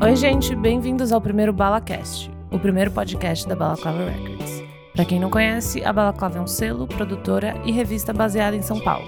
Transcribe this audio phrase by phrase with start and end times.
[0.00, 4.64] Oi, gente, bem-vindos ao primeiro BalaCast, o primeiro podcast da Balaclava Records.
[4.96, 8.80] Para quem não conhece, a Balaclava é um selo, produtora e revista baseada em São
[8.80, 9.06] Paulo.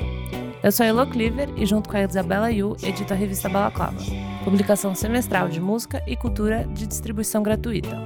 [0.62, 3.98] Eu sou a Elo Cleaver e, junto com a Isabela Yu, edito a revista Balaclava,
[4.44, 8.00] publicação semestral de música e cultura de distribuição gratuita.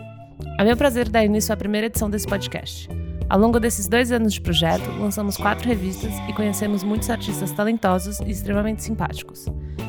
[0.59, 2.89] É meu prazer dar início à primeira edição desse podcast.
[3.29, 8.21] Ao longo desses dois anos de projeto, lançamos quatro revistas e conhecemos muitos artistas talentosos
[8.21, 9.47] e extremamente simpáticos.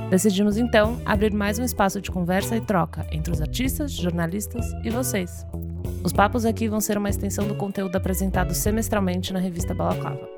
[0.10, 4.90] Decidimos então abrir mais um espaço de conversa e troca entre os artistas, jornalistas e
[4.90, 5.46] vocês.
[6.04, 10.30] Os papos aqui vão ser uma extensão do conteúdo apresentado semestralmente na revista Balaclava.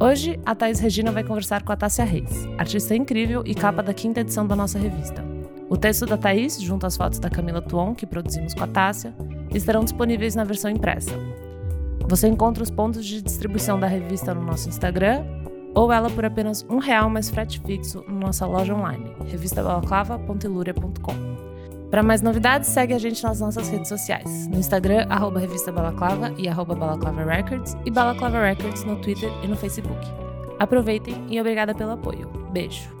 [0.00, 3.92] Hoje, a Thais Regina vai conversar com a Tássia Reis, artista incrível e capa da
[3.92, 5.22] quinta edição da nossa revista.
[5.68, 9.14] O texto da Thaís, junto às fotos da Camila Tuon, que produzimos com a Tássia,
[9.54, 11.12] estarão disponíveis na versão impressa.
[12.10, 15.24] Você encontra os pontos de distribuição da revista no nosso Instagram
[15.72, 21.14] ou ela por apenas um real mais frete fixo na nossa loja online, revistabalaclava.iluria.com.
[21.88, 24.48] Para mais novidades, segue a gente nas nossas redes sociais.
[24.48, 29.46] No Instagram, arroba Revista Balaclava e arroba Balaclava Records e Balaclava Records no Twitter e
[29.46, 30.04] no Facebook.
[30.58, 32.28] Aproveitem e obrigada pelo apoio.
[32.50, 32.99] Beijo!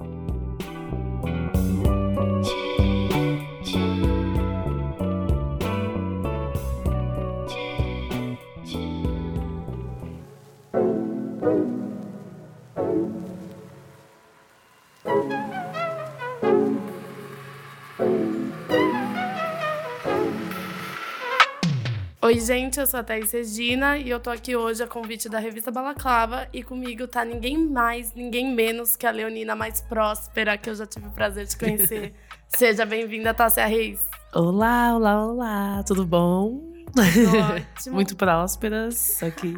[22.30, 25.40] Oi, gente, eu sou a Thaís Regina e eu tô aqui hoje a convite da
[25.40, 30.70] revista Balaclava e comigo tá ninguém mais, ninguém menos que a Leonina mais próspera que
[30.70, 32.14] eu já tive o prazer de conhecer.
[32.46, 33.98] Seja bem-vinda, Tássia Reis.
[34.32, 36.62] Olá, olá, olá, tudo bom?
[37.74, 37.96] Ótimo.
[37.96, 39.56] Muito prósperas aqui.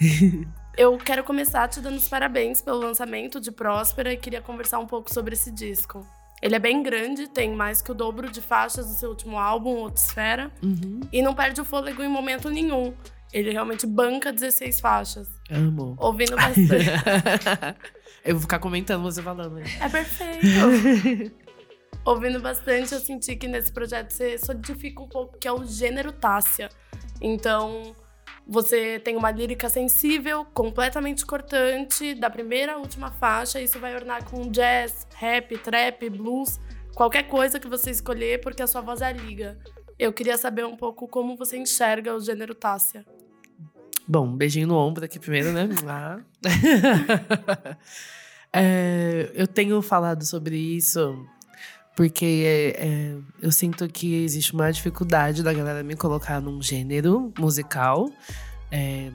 [0.78, 4.86] Eu quero começar te dando os parabéns pelo lançamento de Próspera e queria conversar um
[4.86, 6.06] pouco sobre esse disco.
[6.42, 9.76] Ele é bem grande, tem mais que o dobro de faixas do seu último álbum,
[9.84, 11.00] Outsfera, Uhum.
[11.12, 12.94] e não perde o fôlego em momento nenhum.
[13.32, 15.28] Ele realmente banca 16 faixas.
[15.50, 15.94] Amo.
[15.98, 16.66] Ouvindo bastante.
[18.24, 19.54] Eu vou ficar comentando você falando.
[19.56, 19.64] né?
[19.80, 21.34] é perfeito.
[22.04, 26.10] Ouvindo bastante, eu senti que nesse projeto você solidifica um pouco que é o gênero
[26.12, 26.70] Tássia.
[27.20, 27.94] Então,
[28.50, 34.24] você tem uma lírica sensível, completamente cortante, da primeira à última faixa, isso vai ornar
[34.24, 36.58] com jazz, rap, trap, blues,
[36.96, 39.56] qualquer coisa que você escolher, porque a sua voz é a liga.
[39.96, 43.06] Eu queria saber um pouco como você enxerga o gênero Tássia.
[44.08, 45.68] Bom, um beijinho no ombro aqui primeiro, né?
[45.86, 46.18] Ah.
[48.52, 51.24] É, eu tenho falado sobre isso
[51.96, 57.32] porque é, é, eu sinto que existe uma dificuldade da galera me colocar num gênero
[57.38, 58.10] musical.
[58.70, 59.10] É,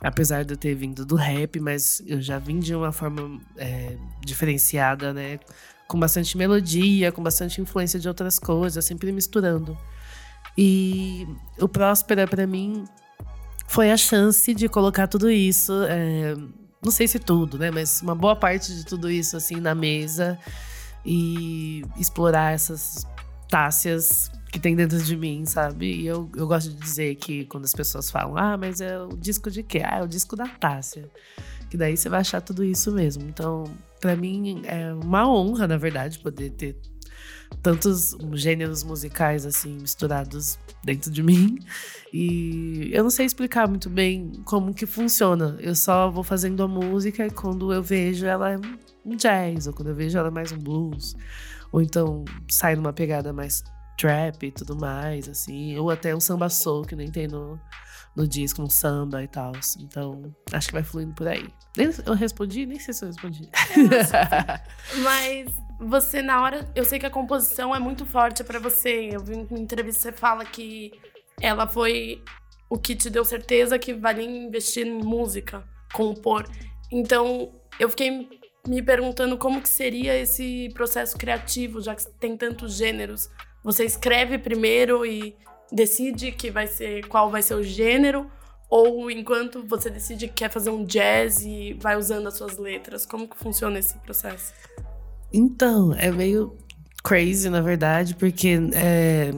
[0.00, 3.96] apesar de eu ter vindo do rap, mas eu já vim de uma forma é,
[4.24, 5.38] diferenciada, né?
[5.88, 9.76] Com bastante melodia, com bastante influência de outras coisas, sempre misturando.
[10.58, 11.26] E
[11.60, 12.84] o Próspera, para mim,
[13.68, 15.72] foi a chance de colocar tudo isso.
[15.88, 16.34] é,
[16.82, 17.70] não sei se tudo, né?
[17.70, 20.38] Mas uma boa parte de tudo isso, assim, na mesa.
[21.06, 23.06] E explorar essas
[23.48, 26.00] tácias que tem dentro de mim, sabe?
[26.00, 29.08] E eu, eu gosto de dizer que quando as pessoas falam, ah, mas é o
[29.08, 29.82] disco de quê?
[29.84, 31.08] Ah, é o disco da Tássia.
[31.70, 33.22] Que daí você vai achar tudo isso mesmo.
[33.28, 33.64] Então,
[34.00, 36.76] para mim, é uma honra, na verdade, poder ter
[37.62, 41.58] tantos gêneros musicais assim misturados dentro de mim
[42.12, 45.56] e eu não sei explicar muito bem como que funciona.
[45.60, 48.58] Eu só vou fazendo a música e quando eu vejo ela é
[49.04, 51.16] um jazz ou quando eu vejo ela é mais um blues
[51.72, 53.62] ou então sai numa pegada mais
[53.98, 57.58] trap e tudo mais assim ou até um samba soul que nem tem no
[58.16, 59.52] no disco, um samba e tal.
[59.78, 61.46] Então, acho que vai fluindo por aí.
[62.06, 62.64] Eu respondi?
[62.64, 63.50] Nem sei se eu respondi.
[65.02, 66.66] Mas você, na hora.
[66.74, 69.10] Eu sei que a composição é muito forte pra você.
[69.12, 70.92] Eu vi em entrevista você fala que
[71.40, 72.22] ela foi
[72.70, 75.62] o que te deu certeza que valia investir em música,
[75.92, 76.48] compor.
[76.90, 78.28] Então, eu fiquei
[78.66, 83.30] me perguntando como que seria esse processo criativo, já que tem tantos gêneros.
[83.62, 85.36] Você escreve primeiro e
[85.70, 88.30] decide que vai ser qual vai ser o gênero,
[88.68, 93.06] ou enquanto você decide que quer fazer um jazz e vai usando as suas letras?
[93.06, 94.52] Como que funciona esse processo?
[95.32, 96.56] Então, é meio
[97.02, 99.30] crazy, na verdade, porque é,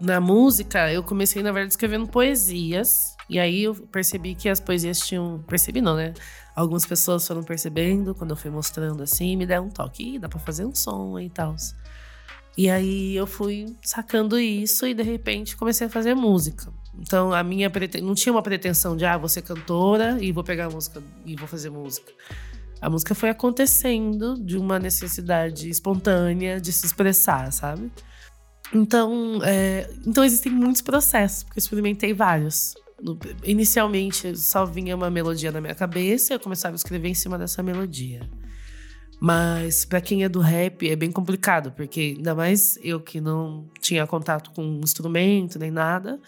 [0.00, 3.16] na música eu comecei, na verdade, escrevendo poesias.
[3.28, 5.42] E aí eu percebi que as poesias tinham.
[5.48, 6.14] Percebi não, né?
[6.54, 10.14] Algumas pessoas foram percebendo quando eu fui mostrando assim, me deram um toque.
[10.14, 11.56] Ih, dá pra fazer um som e tal.
[12.56, 16.72] E aí eu fui sacando isso e de repente comecei a fazer música.
[16.98, 18.00] Então a minha preten...
[18.00, 21.36] não tinha uma pretensão de ah, vou ser cantora e vou pegar a música e
[21.36, 22.10] vou fazer música.
[22.80, 27.90] A música foi acontecendo de uma necessidade espontânea de se expressar, sabe?
[28.72, 29.90] Então, é...
[30.06, 32.74] então existem muitos processos, porque eu experimentei vários.
[33.44, 37.36] Inicialmente só vinha uma melodia na minha cabeça e eu começava a escrever em cima
[37.36, 38.28] dessa melodia.
[39.18, 43.68] Mas para quem é do rap é bem complicado, porque ainda mais eu que não
[43.80, 46.20] tinha contato com instrumento nem nada.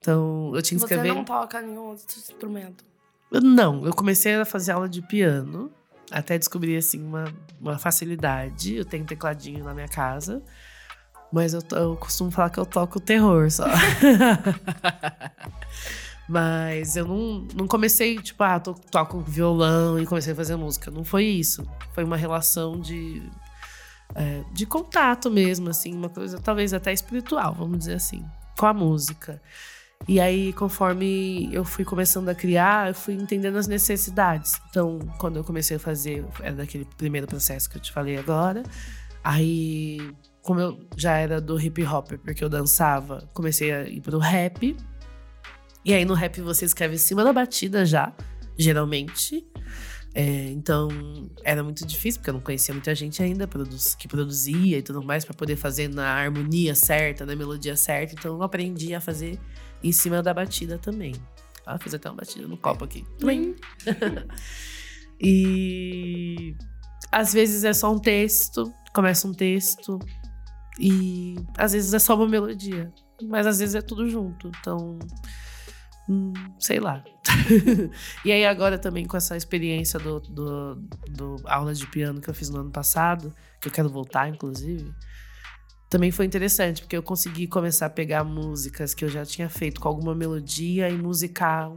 [0.00, 1.08] Então eu tinha que escrever.
[1.08, 2.84] Você não toca nenhum outro instrumento?
[3.30, 5.70] Não, eu comecei a fazer aula de piano,
[6.10, 7.24] até descobri assim uma,
[7.60, 8.74] uma facilidade.
[8.74, 10.42] Eu tenho um tecladinho na minha casa,
[11.32, 13.66] mas eu, eu costumo falar que eu toco terror só.
[16.32, 20.90] Mas eu não, não comecei, tipo, ah, to, toco violão e comecei a fazer música.
[20.90, 21.62] Não foi isso.
[21.92, 23.22] Foi uma relação de,
[24.14, 28.24] é, de contato mesmo, assim, uma coisa talvez até espiritual, vamos dizer assim,
[28.58, 29.42] com a música.
[30.08, 34.58] E aí, conforme eu fui começando a criar, eu fui entendendo as necessidades.
[34.70, 38.62] Então, quando eu comecei a fazer, era daquele primeiro processo que eu te falei agora.
[39.22, 39.98] Aí,
[40.40, 44.74] como eu já era do hip hop, porque eu dançava, comecei a ir pro rap.
[45.84, 48.12] E aí no rap você escreve em cima da batida já,
[48.58, 49.46] geralmente.
[50.14, 50.88] É, então
[51.42, 53.48] era muito difícil, porque eu não conhecia muita gente ainda
[53.98, 58.14] que produzia e tudo mais, para poder fazer na harmonia certa, na melodia certa.
[58.14, 59.38] Então eu aprendi a fazer
[59.82, 61.14] em cima da batida também.
[61.64, 63.04] Ah, fiz até uma batida no copo aqui.
[63.22, 63.54] Hum.
[65.20, 66.54] e
[67.10, 69.98] às vezes é só um texto, começa um texto,
[70.78, 72.92] e às vezes é só uma melodia,
[73.22, 74.50] mas às vezes é tudo junto.
[74.60, 74.98] Então
[76.08, 77.04] Hum, sei lá.
[78.24, 80.74] e aí agora também com essa experiência do, do,
[81.08, 84.92] do, aula de piano que eu fiz no ano passado, que eu quero voltar, inclusive,
[85.88, 89.80] também foi interessante, porque eu consegui começar a pegar músicas que eu já tinha feito
[89.80, 91.70] com alguma melodia e musicar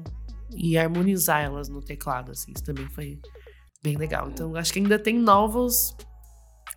[0.55, 2.51] e harmonizar elas no teclado, assim.
[2.53, 3.19] Isso também foi
[3.83, 4.29] bem legal.
[4.29, 5.95] Então, acho que ainda tem novos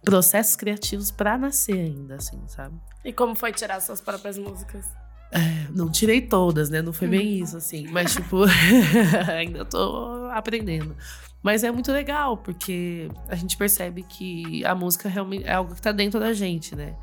[0.04, 2.76] processos criativos para nascer ainda, assim, sabe?
[3.04, 4.84] E como foi tirar suas próprias músicas?
[5.30, 6.80] É, não tirei todas, né?
[6.80, 7.44] Não foi bem uhum.
[7.44, 7.86] isso, assim.
[7.88, 8.44] Mas, tipo,
[9.30, 10.96] ainda tô aprendendo.
[11.42, 15.82] Mas é muito legal, porque a gente percebe que a música realmente é algo que
[15.82, 16.96] tá dentro da gente, né?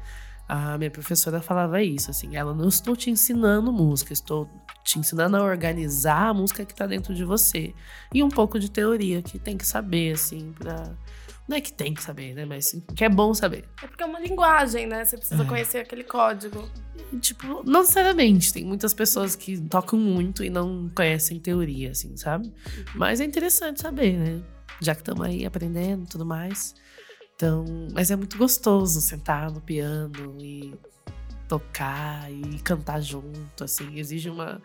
[0.48, 2.36] A minha professora falava isso, assim.
[2.36, 4.50] Ela não estou te ensinando música, estou
[4.84, 7.74] te ensinando a organizar a música que tá dentro de você.
[8.14, 10.96] E um pouco de teoria que tem que saber, assim, pra.
[11.48, 12.46] Não é que tem que saber, né?
[12.46, 13.66] Mas que é bom saber.
[13.82, 15.06] É porque é uma linguagem, né?
[15.06, 15.46] Você precisa é.
[15.46, 16.70] conhecer aquele código.
[17.22, 18.52] Tipo, não necessariamente.
[18.52, 22.52] Tem muitas pessoas que tocam muito e não conhecem teoria, assim, sabe?
[22.96, 24.44] Mas é interessante saber, né?
[24.82, 26.74] Já que estamos aí aprendendo e tudo mais.
[27.36, 30.74] Então, mas é muito gostoso sentar no piano e
[31.48, 34.62] tocar e cantar junto, assim, exige uma,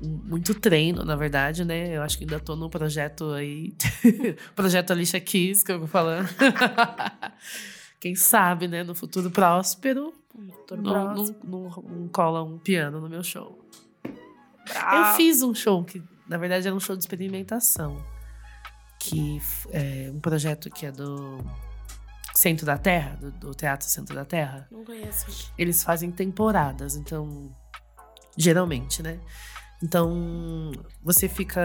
[0.00, 1.96] um, muito treino, na verdade, né?
[1.96, 3.74] Eu acho que ainda tô no projeto aí,
[4.56, 6.28] projeto Alicia Keys, que eu vou falando.
[8.00, 10.12] Quem sabe, né, no futuro próspero,
[10.70, 13.62] não, não, não, não, cola um piano no meu show.
[14.68, 18.02] Eu fiz um show que, na verdade, era um show de experimentação.
[18.98, 19.40] Que
[19.70, 21.38] é um projeto que é do
[22.42, 24.66] Centro da Terra, do, do Teatro Centro da Terra.
[24.68, 25.52] Não conheço.
[25.56, 27.54] Eles fazem temporadas, então.
[28.36, 29.20] Geralmente, né?
[29.80, 30.72] Então,
[31.02, 31.62] você fica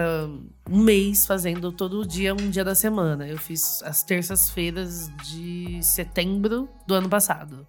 [0.68, 3.26] um mês fazendo todo dia, um dia da semana.
[3.26, 7.66] Eu fiz as terças-feiras de setembro do ano passado.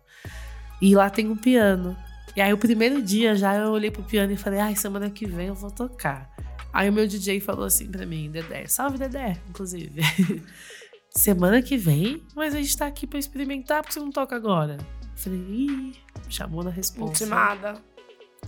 [0.80, 1.98] E lá tem um piano.
[2.36, 5.26] E aí, o primeiro dia já eu olhei pro piano e falei, ai, semana que
[5.26, 6.30] vem eu vou tocar.
[6.72, 10.00] Aí o meu DJ falou assim pra mim, Dedé, salve Dedé, inclusive.
[11.20, 14.78] semana que vem, mas a gente tá aqui pra experimentar, porque você não toca agora.
[15.02, 15.96] Eu falei, ih,
[16.30, 17.24] chamou na resposta.
[17.24, 17.74] Intimada.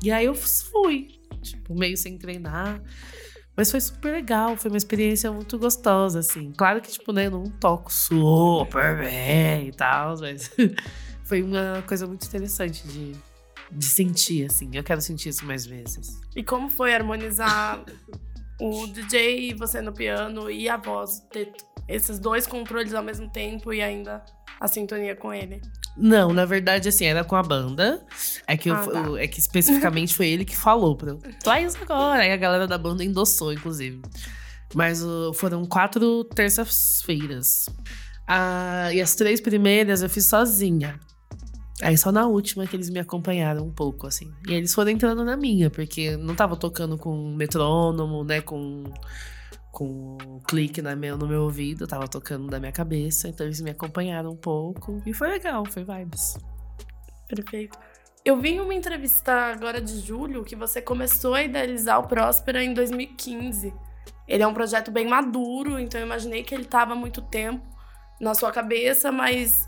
[0.01, 2.81] E aí eu fui, tipo, meio sem treinar.
[3.57, 6.53] Mas foi super legal, foi uma experiência muito gostosa, assim.
[6.57, 10.49] Claro que, tipo, né, eu não toco super bem e tal, mas
[11.25, 13.11] foi uma coisa muito interessante de,
[13.69, 14.69] de sentir, assim.
[14.73, 16.21] Eu quero sentir isso mais vezes.
[16.33, 17.83] E como foi harmonizar
[18.61, 21.19] o DJ e você no piano e a voz?
[21.29, 21.51] Ter
[21.91, 24.23] esses dois controles ao mesmo tempo e ainda
[24.59, 25.61] a sintonia com ele?
[25.97, 28.05] Não, na verdade, assim, era com a banda.
[28.47, 29.21] É que, ah, eu, tá.
[29.21, 31.19] é que especificamente foi ele que falou pra eu.
[31.43, 32.23] Faz agora.
[32.23, 34.01] Aí a galera da banda endossou, inclusive.
[34.73, 37.65] Mas uh, foram quatro terças-feiras.
[38.27, 40.99] Ah, e as três primeiras eu fiz sozinha.
[41.81, 44.31] Aí só na última que eles me acompanharam um pouco, assim.
[44.47, 48.39] E eles foram entrando na minha, porque não tava tocando com metrônomo, né?
[48.39, 48.83] Com,
[49.81, 53.27] com clique na meu, no meu ouvido, tava tocando da minha cabeça.
[53.27, 55.01] Então eles me acompanharam um pouco.
[55.07, 56.37] E foi legal, foi vibes.
[57.27, 57.79] Perfeito.
[58.23, 62.75] Eu vi uma entrevista agora de julho que você começou a idealizar o Próspera em
[62.75, 63.73] 2015.
[64.27, 67.65] Ele é um projeto bem maduro, então eu imaginei que ele estava há muito tempo
[68.19, 69.67] na sua cabeça, mas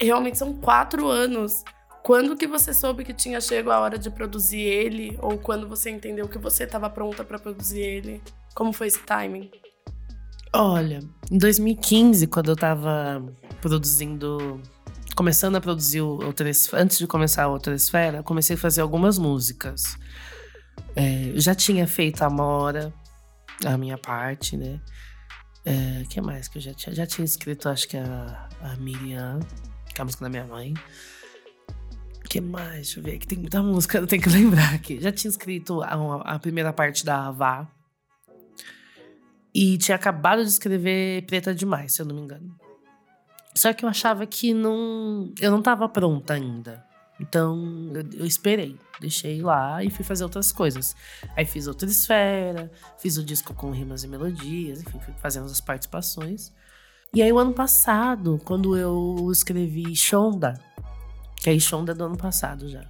[0.00, 1.62] realmente são quatro anos.
[2.06, 5.18] Quando que você soube que tinha chegado a hora de produzir ele?
[5.20, 8.22] Ou quando você entendeu que você estava pronta para produzir ele?
[8.54, 9.50] Como foi esse timing?
[10.52, 13.26] Olha, em 2015, quando eu tava
[13.60, 14.62] produzindo.
[15.16, 19.18] Começando a produzir o Outra antes de começar a Outra Esfera, comecei a fazer algumas
[19.18, 19.98] músicas.
[20.94, 22.94] É, já tinha feito a Mora,
[23.64, 24.80] a minha parte, né?
[25.64, 26.94] É, que mais que eu já tinha?
[26.94, 29.40] Já tinha escrito, acho que a, a Miriam,
[29.92, 30.72] que é a música da minha mãe.
[32.26, 32.74] Que mais?
[32.74, 35.00] Deixa eu ver, que tem muita música, eu tenho que lembrar aqui.
[35.00, 37.68] Já tinha escrito a, a primeira parte da Vá.
[39.54, 42.54] E tinha acabado de escrever Preta Demais, se eu não me engano.
[43.54, 46.84] Só que eu achava que não, eu não estava pronta ainda.
[47.18, 50.94] Então eu, eu, esperei, deixei lá e fui fazer outras coisas.
[51.34, 55.60] Aí fiz outra esfera, fiz o disco com rimas e melodias, enfim, fui fazendo as
[55.60, 56.52] participações.
[57.14, 60.60] E aí o ano passado, quando eu escrevi Shonda,
[61.40, 62.84] que é do ano passado já.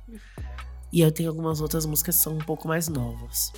[0.93, 3.53] E eu tenho algumas outras músicas que são um pouco mais novas.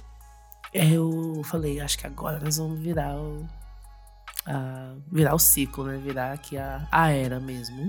[0.72, 3.46] Eu falei, acho que agora nós vamos virar o.
[4.46, 5.98] A, virar o ciclo, né?
[5.98, 7.88] Virar aqui a, a era mesmo.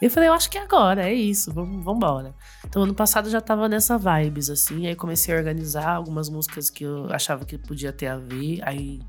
[0.00, 2.32] E eu falei, eu acho que é agora, é isso, vamos embora.
[2.64, 4.86] Então, ano passado já tava nessa vibes, assim.
[4.86, 8.60] Aí comecei a organizar algumas músicas que eu achava que podia ter a ver.
[8.62, 9.00] Aí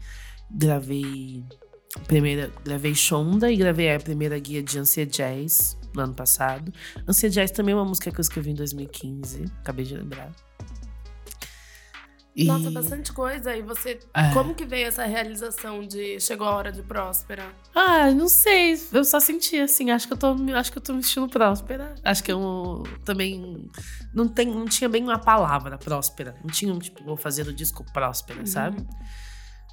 [0.49, 1.45] gravei.
[2.07, 6.71] Primeira, gravei Shonda e gravei a primeira guia de Ansia Jazz no ano passado.
[7.07, 10.31] Ansia Jazz também é uma música que eu escrevi em 2015, acabei de lembrar.
[12.39, 12.45] E...
[12.45, 13.53] Nossa, bastante coisa.
[13.53, 13.99] E você.
[14.13, 14.31] É.
[14.33, 17.43] Como que veio essa realização de chegou a hora de próspera?
[17.75, 18.79] Ah, não sei.
[18.93, 19.91] Eu só senti assim.
[19.91, 21.95] Acho que eu tô, acho que eu tô me sentindo próspera.
[22.01, 23.69] Acho que eu também.
[24.13, 26.33] Não, tem, não tinha bem uma palavra próspera.
[26.41, 28.45] Não tinha, tipo, vou fazer o disco próspera, uhum.
[28.45, 28.87] sabe?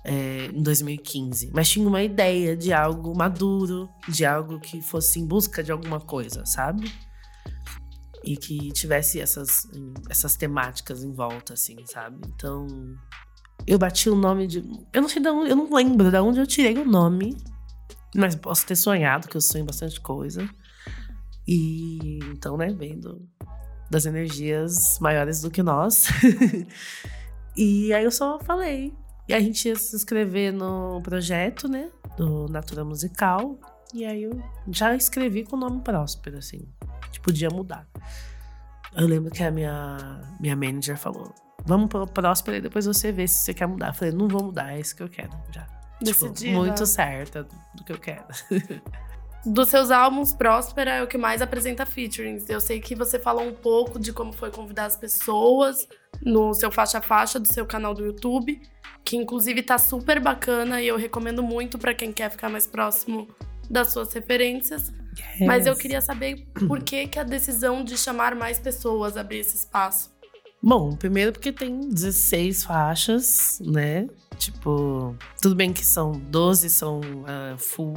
[0.09, 1.51] É, em 2015.
[1.53, 5.99] Mas tinha uma ideia de algo maduro, de algo que fosse em busca de alguma
[5.99, 6.89] coisa, sabe?
[8.27, 9.69] e que tivesse essas,
[10.11, 12.19] essas temáticas em volta, assim, sabe?
[12.27, 12.67] Então,
[13.65, 14.59] eu bati o nome de.
[14.93, 17.37] Eu não sei de onde, eu não lembro de onde eu tirei o nome,
[18.15, 20.49] mas posso ter sonhado, que eu sonho bastante coisa.
[21.47, 23.29] E então, né, vendo
[23.89, 26.07] das energias maiores do que nós.
[27.57, 28.93] e aí eu só falei.
[29.29, 33.59] E a gente ia se inscrever no projeto, né, do Natura Musical.
[33.93, 36.67] E aí eu já escrevi com o nome Próspero, assim
[37.17, 37.87] que podia mudar.
[38.95, 43.27] Eu lembro que a minha, minha manager falou: vamos pro Próspera e depois você vê
[43.27, 43.89] se você quer mudar.
[43.89, 45.67] Eu falei: não vou mudar, é isso que eu quero já.
[46.05, 48.27] Tipo, muito certa do que eu quero.
[49.47, 52.51] Dos seus álbuns, Próspera é o que mais apresenta featurings.
[52.51, 55.87] Eu sei que você falou um pouco de como foi convidar as pessoas
[56.21, 58.61] no seu faixa faixa do seu canal do YouTube,
[59.05, 63.29] que inclusive tá super bacana e eu recomendo muito para quem quer ficar mais próximo
[63.71, 64.93] das suas referências.
[65.17, 65.47] Yes.
[65.47, 69.57] Mas eu queria saber por que, que a decisão de chamar mais pessoas abrir esse
[69.57, 70.11] espaço.
[70.61, 74.09] Bom, primeiro porque tem 16 faixas, né?
[74.37, 77.95] Tipo, tudo bem que são 12 são uh, full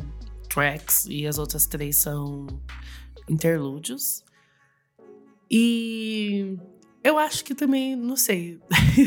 [0.49, 2.47] tracks e as outras três são
[3.29, 4.23] interlúdios.
[5.49, 6.57] E
[7.03, 8.59] eu acho que também, não sei.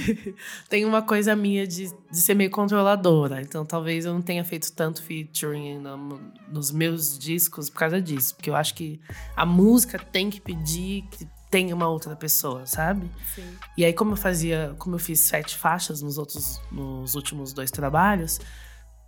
[0.69, 3.43] tem uma coisa minha de, de ser meio controladora.
[3.43, 8.35] Então talvez eu não tenha feito tanto featuring no, nos meus discos por causa disso.
[8.35, 9.01] Porque eu acho que
[9.37, 13.11] a música tem que pedir que tenha uma outra pessoa, sabe?
[13.35, 13.57] Sim.
[13.77, 17.71] E aí, como eu fazia, como eu fiz sete faixas nos outros, nos últimos dois
[17.71, 18.41] trabalhos,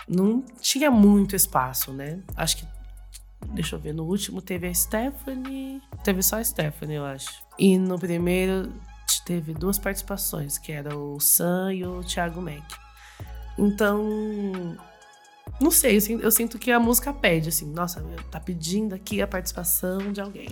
[0.08, 2.20] não tinha muito espaço, né?
[2.36, 2.74] Acho que
[3.52, 5.80] Deixa eu ver, no último teve a Stephanie.
[6.02, 7.30] Teve só a Stephanie, eu acho.
[7.58, 8.72] E no primeiro
[9.24, 12.62] teve duas participações, que era o Sam e o Thiago Mac.
[13.58, 14.76] Então,
[15.60, 20.12] não sei, eu sinto que a música pede, assim, nossa, tá pedindo aqui a participação
[20.12, 20.48] de alguém.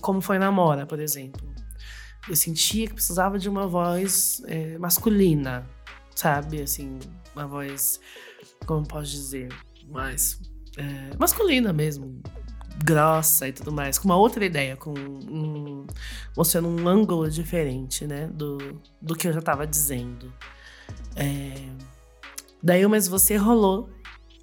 [0.00, 1.42] Como foi na Mora, por exemplo.
[2.28, 5.68] Eu sentia que precisava de uma voz é, masculina,
[6.14, 6.62] sabe?
[6.62, 6.98] Assim,
[7.34, 8.00] uma voz,
[8.66, 9.48] como posso dizer,
[9.88, 10.40] mais
[10.76, 12.20] é, masculina mesmo,
[12.84, 15.86] grossa e tudo mais, com uma outra ideia, com um,
[16.36, 18.58] mostrando um ângulo diferente, né, do,
[19.00, 20.32] do que eu já estava dizendo.
[21.16, 21.54] É,
[22.62, 23.88] daí, mas você rolou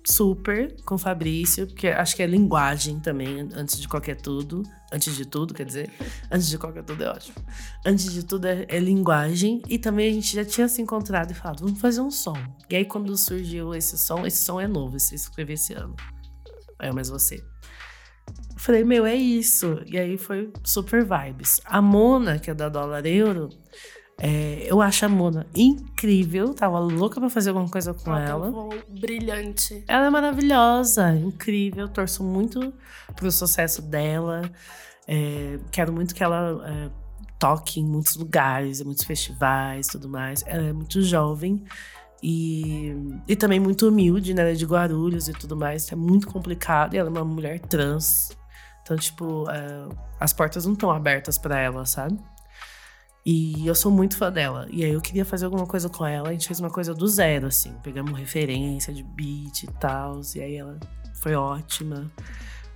[0.06, 4.64] super com o Fabrício, porque acho que é linguagem também, antes de qualquer tudo.
[4.94, 5.90] Antes de tudo, quer dizer,
[6.30, 7.38] antes de qualquer tudo é ótimo.
[7.86, 9.62] Antes de tudo é, é linguagem.
[9.70, 12.36] E também a gente já tinha se encontrado e falado, vamos fazer um som.
[12.70, 15.96] E aí, quando surgiu esse som, esse som é novo, esse escrevi esse ano.
[16.78, 17.42] Aí, mas você.
[18.58, 19.82] Falei, meu, é isso.
[19.86, 21.62] E aí foi super vibes.
[21.64, 23.50] A Mona, que é da Dólar Euro,
[24.24, 26.54] é, eu acho a Mona incrível.
[26.54, 28.42] Tava louca pra fazer alguma coisa com Ela ela.
[28.42, 29.84] tem um voo brilhante.
[29.88, 31.88] Ela é maravilhosa, incrível.
[31.90, 32.72] Torço muito
[33.16, 34.44] pro sucesso dela.
[35.08, 36.90] É, quero muito que ela é,
[37.40, 40.44] toque em muitos lugares, em muitos festivais tudo mais.
[40.46, 41.64] Ela é muito jovem
[42.22, 42.96] e,
[43.28, 44.44] e também muito humilde, né?
[44.44, 45.92] Ela é de Guarulhos e tudo mais.
[45.92, 46.94] É muito complicado.
[46.94, 48.38] E ela é uma mulher trans.
[48.84, 49.88] Então, tipo, é,
[50.20, 52.20] as portas não estão abertas pra ela, sabe?
[53.26, 54.68] E eu sou muito fã dela.
[54.72, 56.30] E aí eu queria fazer alguma coisa com ela.
[56.30, 57.74] A gente fez uma coisa do zero, assim.
[57.84, 60.22] Pegamos referência de beat e tal.
[60.36, 60.80] E aí ela
[61.16, 62.12] foi ótima.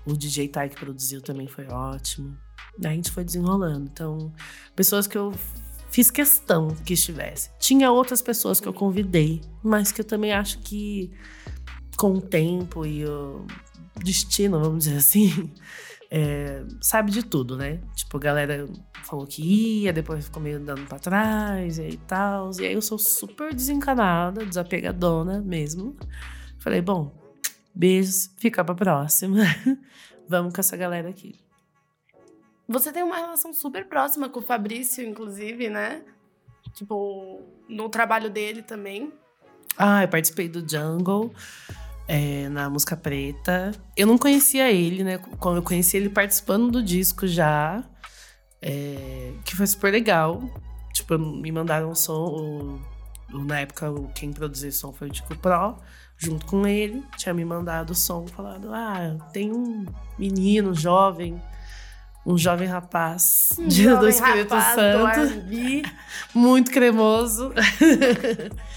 [0.05, 2.37] O DJ Tai que produziu também foi ótimo.
[2.83, 3.89] A gente foi desenrolando.
[3.91, 4.31] Então,
[4.75, 5.33] pessoas que eu
[5.89, 7.49] fiz questão que estivesse.
[7.57, 11.11] Tinha outras pessoas que eu convidei, mas que eu também acho que
[11.97, 13.45] com o tempo e o
[14.03, 15.51] destino, vamos dizer assim,
[16.11, 17.81] é, sabe de tudo, né?
[17.95, 18.67] Tipo, a galera
[19.03, 22.51] falou que ia, depois ficou meio andando pra trás e tal.
[22.59, 25.95] E aí eu sou super desencanada, desapegadona mesmo.
[26.59, 27.15] Falei, bom,
[27.73, 29.43] beijos, fica pra próxima.
[30.27, 31.35] Vamos com essa galera aqui.
[32.67, 36.01] Você tem uma relação super próxima com o Fabrício, inclusive, né?
[36.73, 39.13] Tipo, no trabalho dele também.
[39.77, 41.31] Ah, eu participei do Jungle.
[42.07, 43.71] É, na música preta.
[43.97, 45.17] Eu não conhecia ele, né?
[45.39, 47.83] Quando eu conheci ele participando do disco já.
[48.67, 50.41] é, que foi super legal.
[50.93, 52.13] Tipo, me mandaram um som.
[52.13, 52.81] o-
[53.33, 55.77] o- na época, o- quem produziu o som foi o Tico Pro,
[56.17, 57.03] junto com ele.
[57.17, 59.85] Tinha me mandado o som, falado: Ah, tem um
[60.17, 61.39] menino jovem,
[62.25, 65.83] um jovem rapaz de- do Jovem Espírito rapaz do Santo R&B.
[66.33, 67.51] muito cremoso.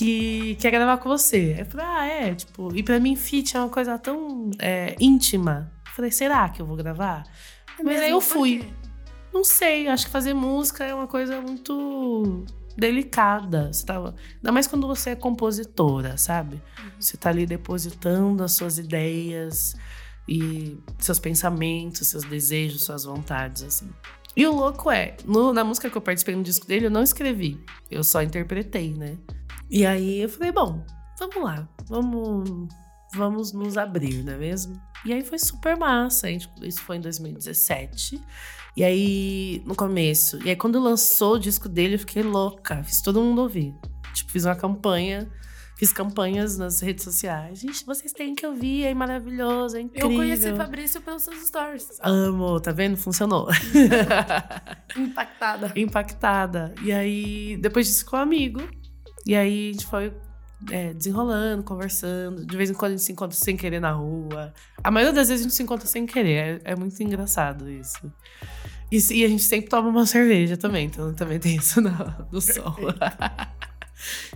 [0.00, 1.56] que quer gravar com você.
[1.58, 5.70] Eu falei, ah, é, tipo, e pra mim feat é uma coisa tão é, íntima.
[5.86, 7.24] Eu falei, será que eu vou gravar?
[7.78, 8.64] É Mas aí eu fui.
[9.30, 12.46] Não sei, acho que fazer música é uma coisa muito
[12.78, 13.70] delicada.
[13.70, 16.62] Você tava, ainda mais quando você é compositora, sabe?
[16.98, 19.76] Você tá ali depositando as suas ideias
[20.26, 23.90] e seus pensamentos, seus desejos, suas vontades, assim.
[24.34, 27.02] E o louco é, no- na música que eu participei no disco dele, eu não
[27.02, 27.62] escrevi.
[27.90, 29.18] Eu só interpretei, né?
[29.70, 30.84] E aí eu falei, bom,
[31.18, 32.68] vamos lá, vamos,
[33.14, 34.80] vamos nos abrir, não é mesmo?
[35.04, 36.28] E aí foi super massa.
[36.28, 38.20] gente- isso foi em 2017.
[38.76, 40.38] E aí, no começo.
[40.44, 42.82] E aí, quando lançou o disco dele, eu fiquei louca.
[42.84, 43.74] Fiz todo mundo ouvir.
[44.14, 45.28] Tipo, fiz uma campanha.
[45.76, 47.58] Fiz campanhas nas redes sociais.
[47.60, 50.10] Gente, vocês têm que ouvir, é maravilhoso, é incrível.
[50.10, 51.88] Eu conheci Fabrício pelos seus stories.
[52.02, 52.96] Amo, tá vendo?
[52.98, 53.48] Funcionou.
[54.96, 55.72] Impactada.
[55.76, 56.74] Impactada.
[56.82, 58.60] E aí, depois disso, ficou amigo.
[59.30, 60.12] E aí, a gente foi
[60.72, 62.44] é, desenrolando, conversando.
[62.44, 64.52] De vez em quando a gente se encontra sem querer na rua.
[64.82, 66.60] A maioria das vezes a gente se encontra sem querer.
[66.64, 68.12] É, é muito engraçado isso.
[68.90, 70.86] E, e a gente sempre toma uma cerveja também.
[70.86, 71.92] Então também tem isso no,
[72.32, 72.74] no som.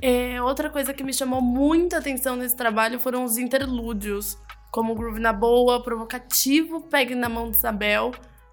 [0.03, 4.37] É, outra coisa que me chamou muita atenção nesse trabalho foram os interlúdios,
[4.71, 8.13] como Groove na Boa, Provocativo, Pegue na Mão de Isabel.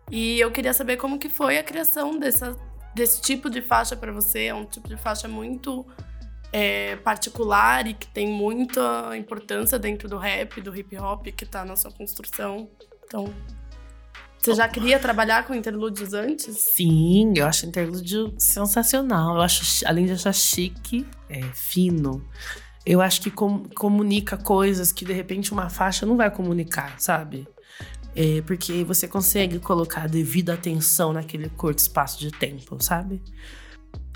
[0.10, 2.58] E eu queria saber como que foi a criação dessa,
[2.95, 4.45] desse tipo de faixa pra você.
[4.45, 5.86] É um tipo de faixa muito
[6.52, 11.64] é, particular e que tem muita importância dentro do rap, do hip hop, que tá
[11.66, 12.70] na sua construção.
[13.06, 13.34] Então,
[14.38, 16.58] você já queria trabalhar com interlúdios antes?
[16.58, 19.36] Sim, eu acho interlúdio sensacional.
[19.36, 22.28] Eu acho, além de achar chique, é fino.
[22.84, 27.48] Eu acho que com- comunica coisas que de repente uma faixa não vai comunicar, sabe?
[28.16, 33.22] É, porque você consegue colocar devida atenção naquele curto espaço de tempo, sabe?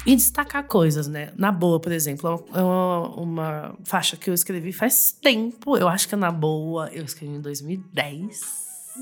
[0.06, 1.32] E destacar coisas, né?
[1.36, 5.76] Na boa, por exemplo, é uma, uma faixa que eu escrevi faz tempo.
[5.78, 6.89] Eu acho que é na boa.
[6.89, 8.39] Eu escrevi em 2010.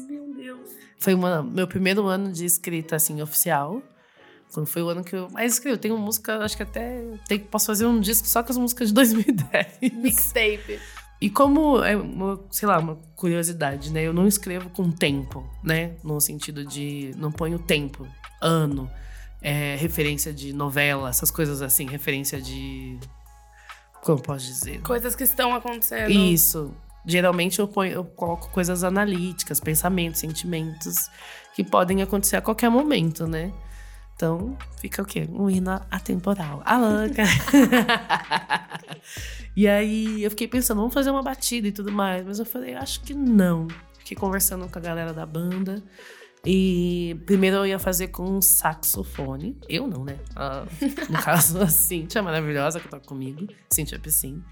[0.10, 0.70] Meu Deus.
[1.00, 3.82] Foi uma- meu primeiro ano de escrita, assim, oficial.
[4.54, 5.76] Quando foi o ano que eu mais escrevi.
[5.76, 8.88] Eu tenho música, acho que até tem, posso fazer um disco só com as músicas
[8.89, 9.80] de 2010.
[9.96, 10.80] Mixtape.
[11.20, 14.04] E como, é uma, sei lá, uma curiosidade, né?
[14.04, 15.96] Eu não escrevo com tempo, né?
[16.04, 18.08] No sentido de não ponho tempo,
[18.42, 18.89] ano,
[19.43, 22.97] é, referência de novela, essas coisas assim, referência de.
[24.01, 24.82] Como eu posso dizer?
[24.82, 26.10] Coisas que estão acontecendo.
[26.10, 26.73] Isso.
[27.06, 31.10] Geralmente eu, ponho, eu coloco coisas analíticas, pensamentos, sentimentos
[31.53, 33.51] que podem acontecer a qualquer momento, né?
[34.15, 35.27] Então, fica o quê?
[35.29, 36.62] Um hino atemporal.
[36.65, 37.23] A louca!
[39.56, 42.25] e aí eu fiquei pensando, vamos fazer uma batida e tudo mais.
[42.25, 43.67] Mas eu falei, acho que não.
[43.99, 45.84] Fiquei conversando com a galera da banda.
[46.45, 49.58] E primeiro eu ia fazer com um saxofone.
[49.69, 50.19] Eu não, né?
[50.36, 50.65] Ah,
[51.10, 53.47] no caso, a Cintia maravilhosa que tá comigo.
[53.69, 54.43] Cintia Piscin.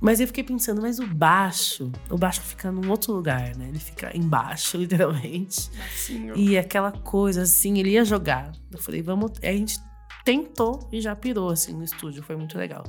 [0.00, 3.68] Mas eu fiquei pensando, mas o baixo, o baixo fica num outro lugar, né?
[3.68, 5.70] Ele fica embaixo, literalmente.
[5.76, 6.36] Baixinho.
[6.36, 8.52] E aquela coisa assim, ele ia jogar.
[8.70, 9.32] Eu falei, vamos.
[9.42, 9.78] Aí a gente
[10.24, 12.84] tentou e já pirou assim no estúdio, foi muito legal.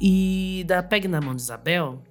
[0.00, 2.02] E da Pegue na Mão de Isabel,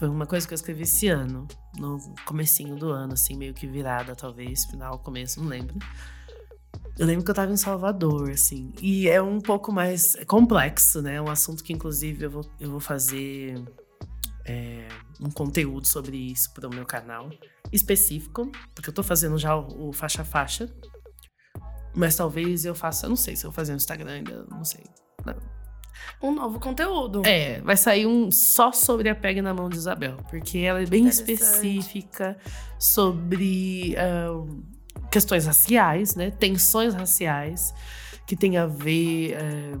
[0.00, 3.66] foi uma coisa que eu escrevi esse ano, no comecinho do ano, assim, meio que
[3.66, 5.76] virada, talvez, final, começo, não lembro.
[6.98, 11.16] Eu lembro que eu tava em Salvador, assim, e é um pouco mais complexo, né?
[11.16, 13.62] É um assunto que, inclusive, eu vou, eu vou fazer
[14.46, 14.88] é,
[15.20, 17.28] um conteúdo sobre isso para o meu canal
[17.70, 20.74] específico, porque eu tô fazendo já o, o faixa faixa,
[21.94, 24.64] mas talvez eu faça, eu não sei se eu vou fazer no Instagram ainda, não
[24.64, 24.84] sei.
[25.26, 25.59] Não.
[26.22, 27.22] Um novo conteúdo.
[27.24, 30.86] É, vai sair um só sobre a Pegue na Mão de Isabel, porque ela é
[30.86, 32.36] bem específica
[32.78, 34.44] sobre ah,
[35.10, 36.30] questões raciais, né?
[36.30, 37.74] Tensões raciais,
[38.26, 39.78] que tem a ver eh,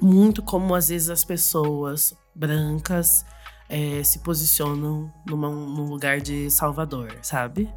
[0.00, 3.24] muito como às vezes as pessoas brancas
[3.68, 7.68] eh, se posicionam numa, num lugar de salvador, sabe?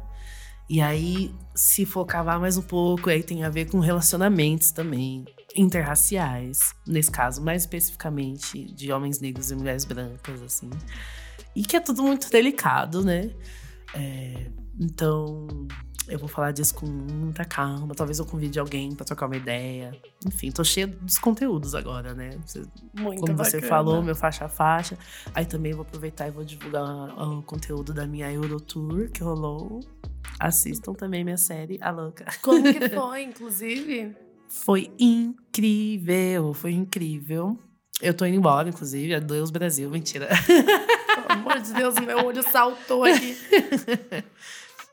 [0.70, 5.24] E aí se for cavar mais um pouco, aí tem a ver com relacionamentos também
[5.56, 10.70] interraciais, nesse caso, mais especificamente de homens negros e mulheres brancas, assim.
[11.54, 13.30] E que é tudo muito delicado, né?
[13.94, 15.46] É, então,
[16.08, 17.94] eu vou falar disso com muita calma.
[17.94, 19.96] Talvez eu convide alguém pra trocar uma ideia.
[20.26, 22.30] Enfim, tô cheia dos conteúdos agora, né?
[22.44, 23.68] Você- Muito como você bacana.
[23.68, 24.98] falou, meu faixa a faixa.
[25.34, 29.80] Aí também vou aproveitar e vou divulgar o conteúdo da minha Eurotour que rolou.
[30.40, 32.26] Assistam também minha série, A Louca.
[32.42, 34.16] Como que foi, inclusive?
[34.62, 37.58] Foi incrível, foi incrível.
[38.00, 39.14] Eu tô indo embora, inclusive.
[39.14, 39.90] Adeus, Brasil.
[39.90, 40.28] Mentira.
[40.46, 43.36] Pelo amor de Deus, meu olho saltou aqui.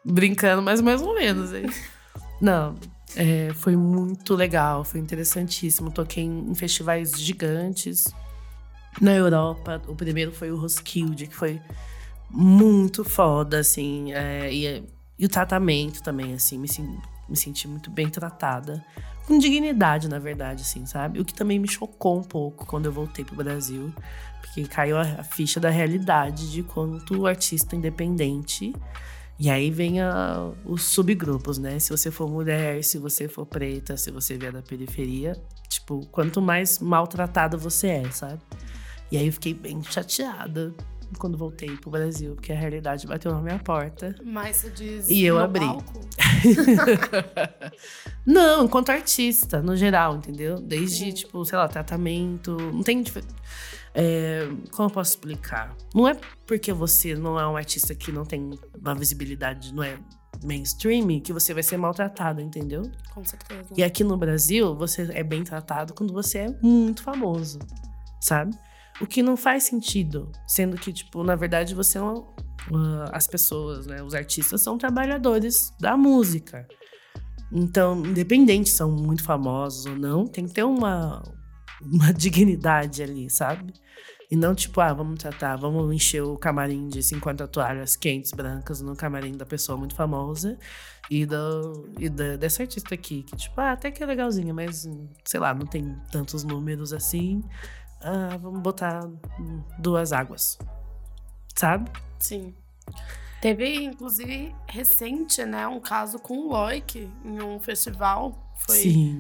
[0.04, 1.66] Brincando, mas mais ou menos, hein?
[2.40, 2.76] Não,
[3.16, 5.92] é, foi muito legal, foi interessantíssimo.
[5.92, 8.06] Toquei em, em festivais gigantes
[9.00, 9.82] na Europa.
[9.88, 11.62] O primeiro foi o Roskilde, que foi
[12.30, 14.12] muito foda, assim.
[14.14, 14.84] é, e,
[15.20, 17.00] e o tratamento também, assim, me, sen-
[17.32, 18.84] me senti muito bem tratada.
[19.26, 21.20] Com dignidade, na verdade, assim, sabe?
[21.20, 23.94] O que também me chocou um pouco quando eu voltei pro Brasil.
[24.42, 28.74] Porque caiu a, ficha da realidade de quanto o artista independente
[29.40, 31.80] e aí vem a- os subgrupos, né?
[31.80, 35.36] Se você for mulher, se você for preta, se você vier da periferia,
[35.70, 38.42] tipo, quanto mais maltratada você é, sabe?
[39.12, 40.74] E aí eu fiquei bem chateada
[41.18, 44.16] quando voltei pro Brasil, porque a realidade bateu na minha porta.
[44.24, 45.10] Mas você diz.
[45.10, 45.66] E eu abri.
[48.26, 50.60] Não, enquanto artista, no geral, entendeu?
[50.60, 51.14] Desde, Sim.
[51.14, 52.58] tipo, sei lá, tratamento.
[52.58, 53.04] Não tem.
[53.94, 55.76] É, como eu posso explicar?
[55.94, 59.98] Não é porque você não é um artista que não tem uma visibilidade, não é
[60.44, 62.90] mainstream, que você vai ser maltratado, entendeu?
[63.14, 63.70] Com certeza.
[63.76, 67.60] E aqui no Brasil, você é bem tratado quando você é muito famoso,
[68.20, 68.56] sabe?
[69.00, 72.36] O que não faz sentido, sendo que, tipo, na verdade, você não.
[72.74, 74.04] ah, as pessoas, né?
[74.04, 76.68] Os artistas são trabalhadores da música.
[77.52, 81.22] Então, independente se são muito famosos ou não, tem que ter uma,
[81.82, 83.74] uma dignidade ali, sabe?
[84.32, 88.80] E não tipo, ah, vamos tratar, vamos encher o camarim de 50 toalhas quentes brancas
[88.80, 90.58] no camarim da pessoa muito famosa
[91.10, 94.88] e, do, e da, dessa artista aqui, que tipo, ah, até que é legalzinha, mas
[95.26, 97.44] sei lá, não tem tantos números assim.
[98.04, 99.08] Ah, vamos botar
[99.80, 100.58] duas águas.
[101.56, 101.92] Sabe?
[102.20, 102.54] Sim.
[103.42, 108.38] Teve, inclusive, recente, né, um caso com o Loic em um festival.
[108.56, 109.20] Foi Sim.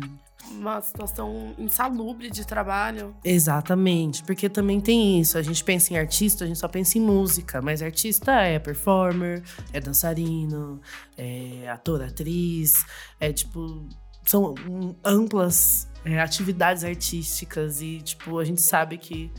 [0.52, 3.16] uma situação insalubre de trabalho.
[3.24, 5.40] Exatamente, porque também tem isso.
[5.40, 9.44] A gente pensa em artista, a gente só pensa em música, mas artista é performer,
[9.74, 10.80] é dançarino,
[11.18, 12.86] é ator, atriz,
[13.20, 13.88] é tipo.
[14.24, 19.32] São hum, amplas é, atividades artísticas e, tipo, a gente sabe que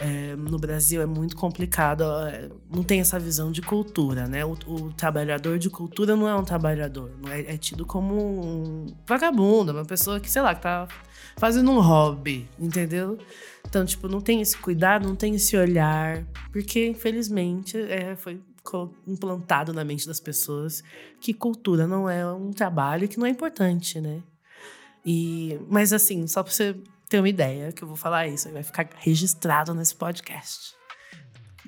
[0.00, 4.44] é, no Brasil é muito complicado, é, não tem essa visão de cultura, né?
[4.44, 9.72] O, o trabalhador de cultura não é um trabalhador, é, é tido como um vagabundo,
[9.72, 10.86] uma pessoa que, sei lá, que tá
[11.36, 13.18] fazendo um hobby, entendeu?
[13.66, 18.40] Então, tipo, não tem esse cuidado, não tem esse olhar, porque, infelizmente, é, foi
[19.06, 20.84] implantado na mente das pessoas
[21.20, 24.22] que cultura não é um trabalho que não é importante, né?
[25.10, 26.76] E, mas assim, só pra você
[27.08, 30.74] ter uma ideia, que eu vou falar isso, vai ficar registrado nesse podcast.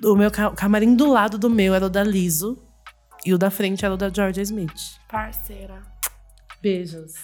[0.03, 2.61] O meu o camarim do lado do meu era o da Liso
[3.25, 4.99] e o da frente era o da Georgia Smith.
[5.09, 5.81] Parceira.
[6.61, 7.15] Beijos.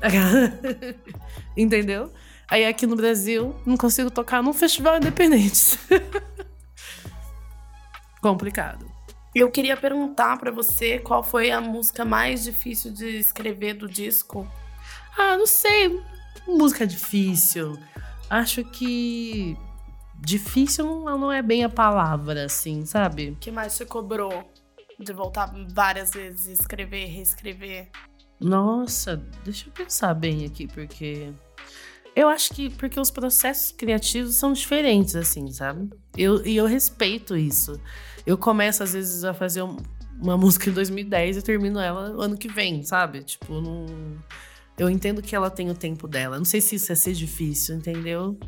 [1.54, 2.10] Entendeu?
[2.48, 5.78] Aí aqui no Brasil, não consigo tocar num festival independente.
[8.22, 8.90] Complicado.
[9.34, 14.50] Eu queria perguntar pra você qual foi a música mais difícil de escrever do disco.
[15.16, 16.00] Ah, não sei.
[16.46, 17.78] Música difícil.
[18.28, 19.56] Acho que
[20.18, 23.30] difícil não, não é bem a palavra, assim, sabe?
[23.30, 24.50] O que mais te cobrou
[24.98, 27.88] de voltar várias vezes, escrever, reescrever?
[28.40, 31.32] Nossa, deixa eu pensar bem aqui, porque.
[32.14, 35.90] Eu acho que porque os processos criativos são diferentes, assim, sabe?
[36.16, 37.78] Eu, e eu respeito isso.
[38.26, 39.76] Eu começo, às vezes, a fazer um,
[40.18, 43.22] uma música em 2010 e termino ela ano que vem, sabe?
[43.22, 43.86] Tipo, não.
[44.78, 46.36] Eu entendo que ela tem o tempo dela.
[46.38, 48.38] Não sei se isso ia ser difícil, entendeu?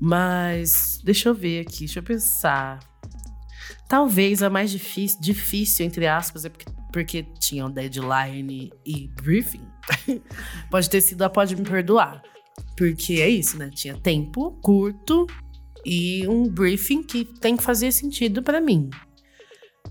[0.00, 2.78] Mas deixa eu ver aqui, deixa eu pensar.
[3.88, 9.66] Talvez a mais difícil, difícil entre aspas, é porque, porque tinha um deadline e briefing.
[10.70, 12.22] Pode ter sido a Pode Me Perdoar.
[12.76, 13.70] Porque é isso, né?
[13.70, 15.26] Tinha tempo curto
[15.84, 18.90] e um briefing que tem que fazer sentido para mim.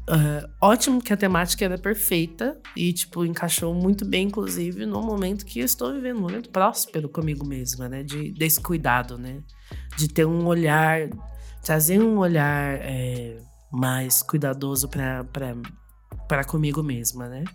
[0.09, 5.45] Uh, ótimo que a temática era perfeita e, tipo, encaixou muito bem, inclusive, no momento
[5.45, 8.03] que eu estou vivendo, um momento próspero comigo mesma, né?
[8.03, 9.41] De, desse cuidado, né?
[9.97, 11.09] De ter um olhar,
[11.61, 13.37] trazer um olhar é,
[13.71, 17.45] mais cuidadoso para comigo mesma, né?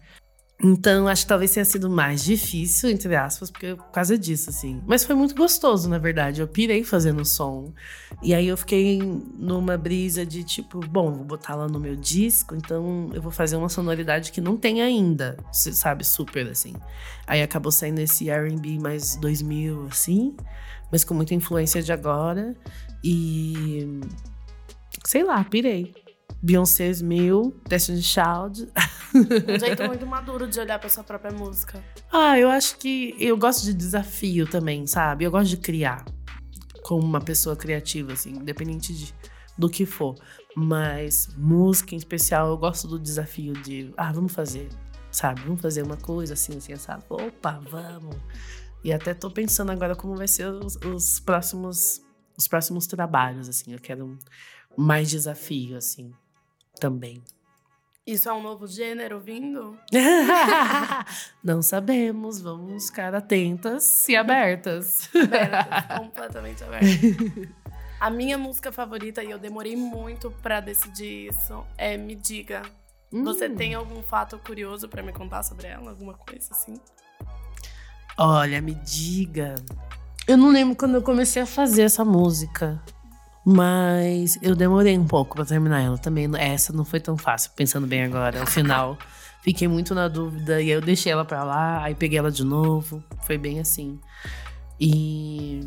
[0.60, 4.82] Então, acho que talvez tenha sido mais difícil, entre aspas, porque por causa disso, assim.
[4.88, 6.40] Mas foi muito gostoso, na verdade.
[6.40, 7.72] Eu pirei fazendo som.
[8.20, 8.98] E aí eu fiquei
[9.38, 13.54] numa brisa de tipo, bom, vou botar lá no meu disco, então eu vou fazer
[13.54, 16.04] uma sonoridade que não tem ainda, sabe?
[16.04, 16.74] Super, assim.
[17.24, 20.34] Aí acabou saindo esse RB mais 2000, assim,
[20.90, 22.56] mas com muita influência de agora.
[23.04, 24.00] E.
[25.06, 25.94] Sei lá, pirei.
[26.40, 28.70] Beyoncé mil, Destiny Child.
[29.14, 31.82] Um jeito muito maduro de olhar pra sua própria música.
[32.12, 35.24] Ah, eu acho que eu gosto de desafio também, sabe?
[35.24, 36.04] Eu gosto de criar
[36.82, 39.14] como uma pessoa criativa, assim, independente de,
[39.56, 40.14] do que for.
[40.54, 44.68] Mas música em especial, eu gosto do desafio de, ah, vamos fazer,
[45.10, 45.40] sabe?
[45.42, 47.02] Vamos fazer uma coisa assim, assim, sabe?
[47.08, 48.16] Opa, vamos.
[48.84, 52.00] E até tô pensando agora como vai ser os, os próximos
[52.38, 53.72] os próximos trabalhos, assim.
[53.72, 54.16] Eu quero
[54.76, 56.12] mais desafio, assim
[56.78, 57.22] também.
[58.06, 59.78] Isso é um novo gênero vindo?
[61.44, 65.10] Não sabemos, vamos ficar atentas e abertas.
[65.14, 67.48] abertas completamente abertas.
[68.00, 72.62] A minha música favorita, e eu demorei muito para decidir isso, é Me Diga.
[73.12, 73.24] Hum.
[73.24, 75.90] Você tem algum fato curioso para me contar sobre ela?
[75.90, 76.74] Alguma coisa assim?
[78.16, 79.54] Olha, me diga.
[80.26, 82.82] Eu não lembro quando eu comecei a fazer essa música.
[83.50, 86.28] Mas eu demorei um pouco para terminar ela também.
[86.36, 88.40] Essa não foi tão fácil, pensando bem agora.
[88.40, 88.98] No final,
[89.40, 90.60] fiquei muito na dúvida.
[90.60, 93.02] E aí eu deixei ela pra lá, aí peguei ela de novo.
[93.24, 93.98] Foi bem assim.
[94.78, 95.66] E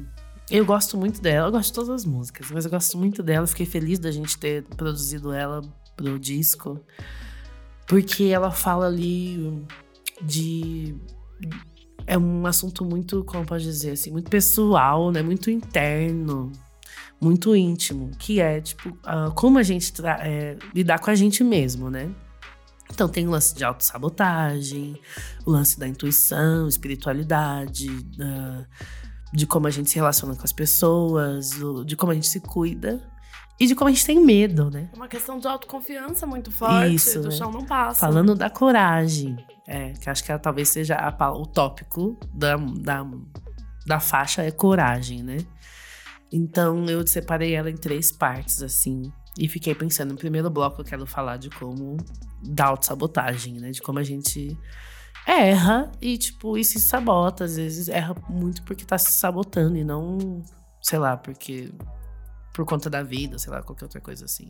[0.51, 1.47] eu gosto muito dela.
[1.47, 3.47] Eu gosto de todas as músicas, mas eu gosto muito dela.
[3.47, 5.63] Fiquei feliz da gente ter produzido ela
[5.97, 6.79] pro disco.
[7.87, 9.65] Porque ela fala ali
[10.21, 10.95] de
[12.05, 15.23] é um assunto muito, como pode dizer assim, muito pessoal, né?
[15.23, 16.51] Muito interno
[17.21, 21.89] muito íntimo, que é, tipo, uh, como a gente é, lidar com a gente mesmo,
[21.89, 22.09] né?
[22.91, 24.99] Então tem o lance de autossabotagem,
[25.45, 28.65] o lance da intuição, espiritualidade, uh,
[29.31, 31.51] de como a gente se relaciona com as pessoas,
[31.85, 33.01] de como a gente se cuida
[33.59, 34.89] e de como a gente tem medo, né?
[34.91, 37.35] É uma questão de autoconfiança muito forte, Isso, do né?
[37.35, 37.99] chão não passa.
[37.99, 43.07] Falando da coragem, é, que acho que ela talvez seja a, o tópico da, da,
[43.85, 45.37] da faixa é coragem, né?
[46.31, 49.11] Então eu separei ela em três partes, assim.
[49.37, 51.97] E fiquei pensando, no primeiro bloco eu quero falar de como
[52.43, 53.71] da autossabotagem, né?
[53.71, 54.57] De como a gente
[55.27, 57.45] erra e, tipo, e se sabota.
[57.45, 60.41] Às vezes erra muito porque tá se sabotando e não,
[60.81, 61.71] sei lá, porque.
[62.53, 64.47] por conta da vida, sei lá, qualquer outra coisa assim.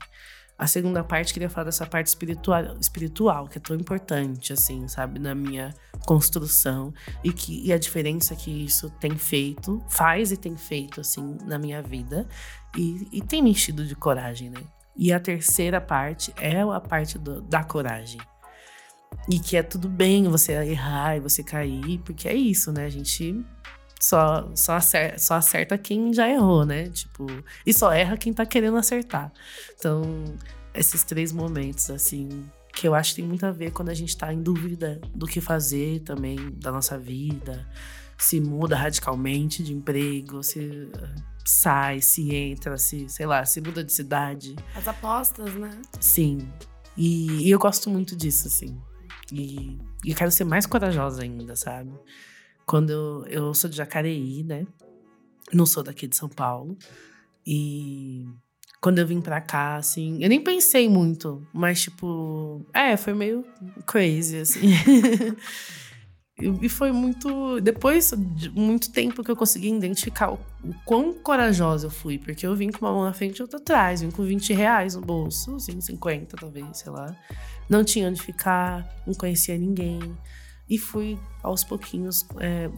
[0.61, 5.17] A segunda parte, queria falar dessa parte espiritual, espiritual, que é tão importante, assim, sabe,
[5.17, 5.73] na minha
[6.05, 6.93] construção
[7.23, 11.57] e, que, e a diferença que isso tem feito, faz e tem feito, assim, na
[11.57, 12.27] minha vida
[12.77, 14.61] e, e tem me enchido de coragem, né?
[14.95, 18.21] E a terceira parte é a parte do, da coragem.
[19.27, 22.85] E que é tudo bem você errar e você cair, porque é isso, né?
[22.85, 23.43] A gente
[24.01, 26.89] só, só, acerta, só acerta quem já errou, né?
[26.89, 27.27] Tipo,
[27.65, 29.31] e só erra quem tá querendo acertar.
[29.77, 30.01] Então,
[30.73, 34.17] esses três momentos, assim, que eu acho que tem muito a ver quando a gente
[34.17, 37.67] tá em dúvida do que fazer também da nossa vida,
[38.17, 40.89] se muda radicalmente de emprego, se
[41.45, 44.55] sai, se entra, se, sei lá, se muda de cidade.
[44.75, 45.79] As apostas, né?
[45.99, 46.51] Sim.
[46.97, 48.81] E, e eu gosto muito disso, assim.
[49.31, 51.91] E, e eu quero ser mais corajosa ainda, sabe?
[52.71, 54.65] Quando eu, sou de Jacareí, né?
[55.51, 56.77] Não sou daqui de São Paulo.
[57.45, 58.25] E
[58.79, 63.45] quando eu vim pra cá, assim, eu nem pensei muito, mas tipo, é, foi meio
[63.85, 64.69] crazy, assim.
[66.61, 67.59] e foi muito.
[67.59, 72.17] Depois de muito tempo que eu consegui identificar o, o quão corajosa eu fui.
[72.17, 73.99] Porque eu vim com uma mão na frente e outra atrás.
[73.99, 77.13] Vim com 20 reais no bolso, assim, 50 talvez, sei lá.
[77.69, 79.99] Não tinha onde ficar, não conhecia ninguém.
[80.71, 82.69] E fui aos pouquinhos é,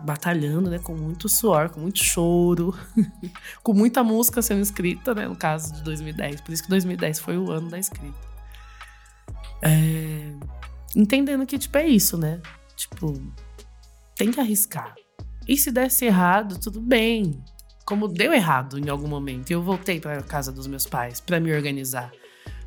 [0.00, 0.78] batalhando, né?
[0.78, 2.74] Com muito suor, com muito choro,
[3.62, 5.26] com muita música sendo escrita, né?
[5.26, 6.40] No caso de 2010.
[6.40, 8.16] Por isso que 2010 foi o ano da escrita.
[9.60, 10.32] É
[10.94, 12.40] entendendo que, tipo, é isso, né?
[12.76, 13.20] Tipo,
[14.16, 14.94] tem que arriscar.
[15.46, 17.42] E se desse errado, tudo bem.
[17.84, 21.52] Como deu errado em algum momento, eu voltei para casa dos meus pais para me
[21.52, 22.12] organizar.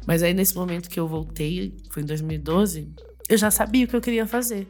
[0.07, 2.91] Mas aí nesse momento que eu voltei, foi em 2012,
[3.31, 4.67] eu já sabia o que eu queria fazer.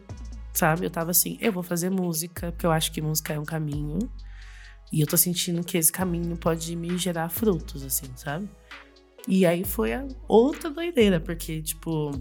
[0.53, 0.85] Sabe?
[0.85, 3.97] Eu tava assim, eu vou fazer música, porque eu acho que música é um caminho.
[4.93, 8.47] E eu tô sentindo que esse caminho pode me gerar frutos, assim, sabe?
[9.27, 12.11] E aí foi a outra doideira, porque, tipo,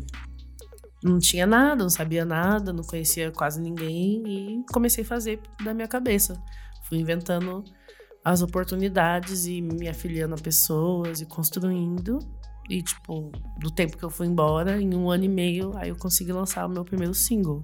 [1.03, 5.75] não tinha nada, não sabia nada, não conhecia quase ninguém e comecei a fazer da
[5.75, 6.41] minha cabeça.
[6.89, 7.63] Fui inventando
[8.25, 12.19] as oportunidades e me afiliando a pessoas e construindo.
[12.71, 15.97] E, tipo, do tempo que eu fui embora, em um ano e meio, aí eu
[15.97, 17.61] consegui lançar o meu primeiro single.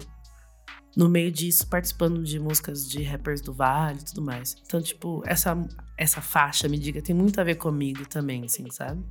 [0.97, 4.57] No meio disso, participando de músicas de rappers do Vale e tudo mais.
[4.66, 5.57] Então, tipo, essa,
[5.97, 9.05] essa faixa, me diga, tem muito a ver comigo também, assim, sabe?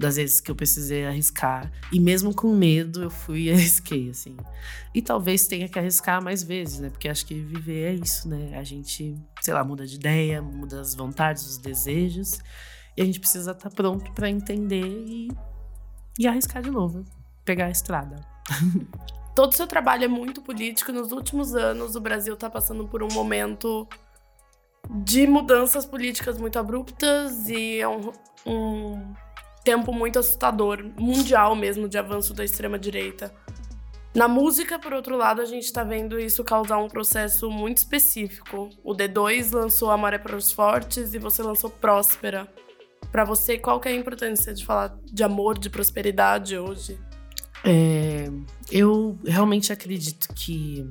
[0.00, 1.70] das vezes que eu precisei arriscar.
[1.92, 4.34] E mesmo com medo, eu fui e arrisquei, assim.
[4.94, 6.88] E talvez tenha que arriscar mais vezes, né?
[6.88, 8.58] Porque acho que viver é isso, né?
[8.58, 12.38] A gente, sei lá, muda de ideia, muda as vontades, os desejos.
[13.00, 15.32] E a gente precisa estar tá pronto para entender e,
[16.18, 17.02] e arriscar de novo.
[17.46, 18.16] Pegar a estrada.
[19.34, 20.92] Todo o seu trabalho é muito político.
[20.92, 23.88] Nos últimos anos, o Brasil está passando por um momento
[24.90, 28.12] de mudanças políticas muito abruptas e é um,
[28.44, 29.14] um
[29.64, 33.34] tempo muito assustador, mundial mesmo, de avanço da extrema-direita.
[34.14, 38.68] Na música, por outro lado, a gente está vendo isso causar um processo muito específico.
[38.84, 42.46] O D2 lançou Amor é para os Fortes e você lançou Próspera.
[43.10, 46.98] Para você, qual que é a importância de falar de amor, de prosperidade hoje?
[47.64, 48.30] É,
[48.70, 50.88] eu realmente acredito que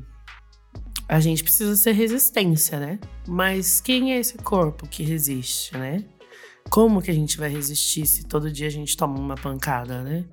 [1.08, 3.00] a gente precisa ser resistência, né?
[3.28, 6.06] Mas quem é esse corpo que resiste, né?
[6.70, 10.26] como que a gente vai resistir se todo dia a gente toma uma pancada, né?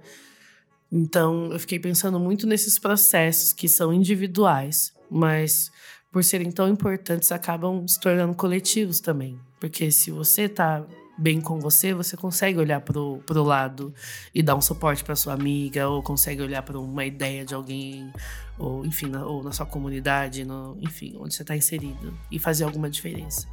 [0.92, 5.70] Então, eu fiquei pensando muito nesses processos que são individuais, mas
[6.12, 9.38] por serem tão importantes, acabam se tornando coletivos também.
[9.58, 10.86] Porque se você tá
[11.18, 13.94] bem com você, você consegue olhar pro, pro lado
[14.34, 18.12] e dar um suporte para sua amiga, ou consegue olhar para uma ideia de alguém,
[18.58, 22.64] ou enfim, na, ou na sua comunidade, no, enfim, onde você está inserido, e fazer
[22.64, 23.46] alguma diferença.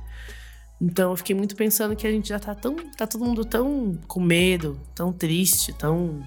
[0.82, 2.76] Então eu fiquei muito pensando que a gente já tá tão.
[2.98, 6.22] tá todo mundo tão com medo, tão triste, tão.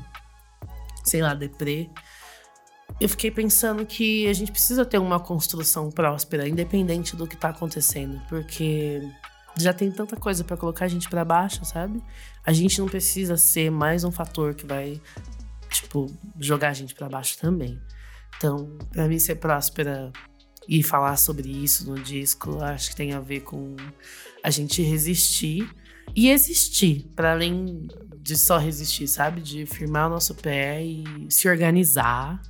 [1.04, 1.90] sei lá, deprê.
[2.98, 7.50] Eu fiquei pensando que a gente precisa ter uma construção próspera, independente do que tá
[7.50, 9.02] acontecendo, porque
[9.58, 12.02] já tem tanta coisa para colocar a gente para baixo, sabe?
[12.44, 15.00] A gente não precisa ser mais um fator que vai,
[15.70, 16.06] tipo,
[16.38, 17.80] jogar a gente para baixo também.
[18.36, 20.12] Então, para mim ser próspera
[20.68, 23.76] e falar sobre isso no disco, acho que tem a ver com
[24.42, 25.68] a gente resistir
[26.14, 27.86] e existir, para além
[28.18, 29.40] de só resistir, sabe?
[29.40, 32.40] De firmar o nosso pé e se organizar,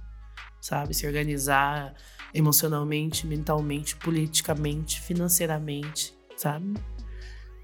[0.61, 0.92] sabe?
[0.95, 1.95] Se organizar
[2.35, 6.75] emocionalmente, mentalmente, politicamente, financeiramente, sabe?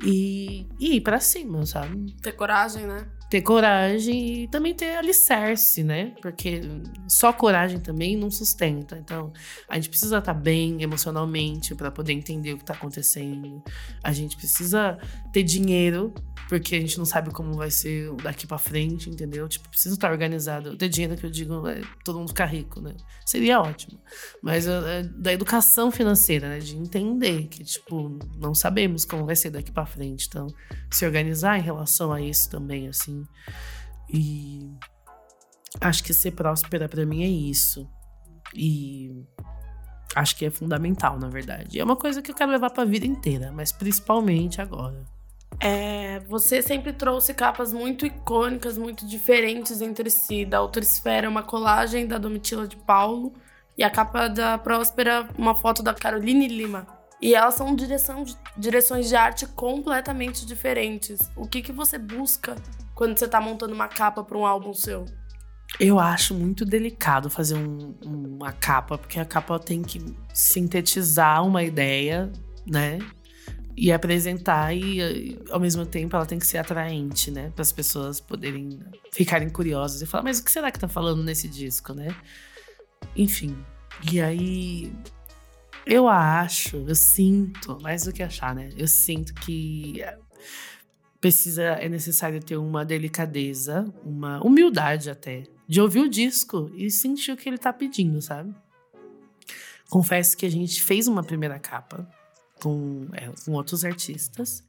[0.05, 2.13] E, e ir pra cima, sabe?
[2.21, 3.07] Ter coragem, né?
[3.33, 6.13] Ter coragem e também ter alicerce, né?
[6.21, 6.61] Porque
[7.09, 8.99] só coragem também não sustenta.
[8.99, 9.33] Então,
[9.71, 13.65] a gente precisa estar bem emocionalmente para poder entender o que está acontecendo.
[14.05, 14.99] A gente precisa
[15.33, 16.13] ter dinheiro,
[16.47, 19.49] porque a gente não sabe como vai ser daqui para frente, entendeu?
[19.49, 20.77] Tipo, precisa estar organizado.
[20.77, 22.95] Ter dinheiro que eu digo é todo mundo ficar rico, né?
[23.25, 23.99] Seria ótimo.
[24.43, 26.59] Mas é, da educação financeira, né?
[26.59, 30.27] De entender que, tipo, não sabemos como vai ser daqui para frente.
[30.29, 30.49] Então,
[30.91, 33.22] se organizar em relação a isso também, assim
[34.09, 34.71] e
[35.81, 37.89] acho que ser próspera para mim é isso.
[38.55, 39.25] E
[40.15, 41.81] acho que é fundamental, na verdade.
[41.81, 45.05] É uma coisa que eu quero levar para a vida inteira, mas principalmente agora.
[45.61, 50.45] É, você sempre trouxe capas muito icônicas, muito diferentes entre si.
[50.45, 53.33] Da Autosfera, uma colagem da Domitila de Paulo.
[53.77, 56.87] E a capa da Próspera, uma foto da Caroline Lima.
[57.21, 58.25] E elas são direção,
[58.57, 61.31] direções de arte completamente diferentes.
[61.37, 62.57] O que, que você busca
[62.95, 65.05] quando você tá montando uma capa para um álbum seu?
[65.81, 70.01] Eu acho muito delicado fazer um, uma capa, porque a capa tem que
[70.35, 72.31] sintetizar uma ideia,
[72.67, 72.99] né?
[73.75, 77.51] E apresentar, e ao mesmo tempo ela tem que ser atraente, né?
[77.55, 78.81] Para as pessoas poderem
[79.13, 82.15] ficarem curiosas e falar: mas o que será que tá falando nesse disco, né?
[83.17, 83.57] Enfim,
[84.11, 84.93] E aí,
[85.87, 88.71] eu acho, eu sinto, mais do que achar, né?
[88.77, 90.03] Eu sinto que
[91.23, 97.31] precisa, é necessário ter uma delicadeza, uma humildade até, de ouvir o disco e sentir
[97.31, 98.53] o que ele tá pedindo, sabe?
[99.89, 102.11] Confesso que a gente fez uma primeira capa
[102.61, 104.65] com, é, com outros artistas.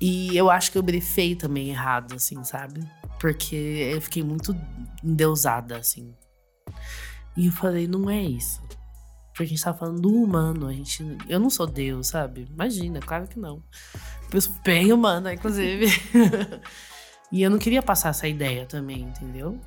[0.00, 2.80] E eu acho que eu brifei também errado, assim, sabe?
[3.20, 4.56] Porque eu fiquei muito
[5.02, 6.12] endeusada, assim.
[7.36, 8.60] E eu falei, não é isso.
[9.28, 11.04] Porque a gente tá falando do humano, a gente.
[11.28, 12.48] Eu não sou Deus, sabe?
[12.50, 13.62] Imagina, claro que não.
[14.64, 15.86] Bem humana, inclusive.
[17.32, 19.58] e eu não queria passar essa ideia também, entendeu?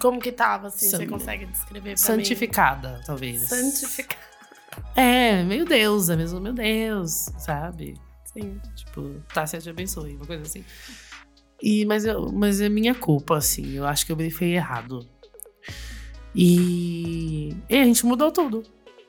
[0.00, 0.88] Como que tava, assim?
[0.88, 0.98] San...
[0.98, 3.04] Você consegue descrever pra Santificada, mim?
[3.04, 3.42] talvez.
[3.42, 4.30] Santificada.
[4.94, 7.94] É, meio deusa mesmo, meu Deus, sabe?
[8.24, 8.60] Sim.
[8.74, 10.64] Tipo, tá, te abençoe, uma coisa assim.
[11.62, 13.72] E, mas, eu, mas é minha culpa, assim.
[13.72, 15.06] Eu acho que eu brifei errado.
[16.34, 18.62] E, e a gente mudou tudo.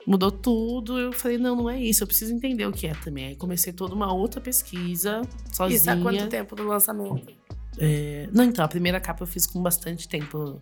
[0.05, 0.99] Mudou tudo.
[0.99, 2.03] Eu falei, não, não é isso.
[2.03, 3.27] Eu preciso entender o que é também.
[3.27, 5.21] Aí comecei toda uma outra pesquisa,
[5.51, 5.77] sozinha.
[5.77, 7.33] Isso há quanto tempo do lançamento?
[7.77, 10.61] É, não, então, a primeira capa eu fiz com bastante tempo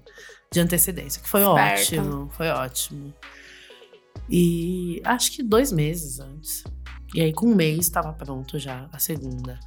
[0.51, 1.81] de antecedência, que foi Esperta.
[1.81, 2.29] ótimo.
[2.31, 3.13] Foi ótimo.
[4.29, 6.63] E acho que dois meses antes.
[7.13, 9.59] E aí, com um mês, estava pronto já a segunda.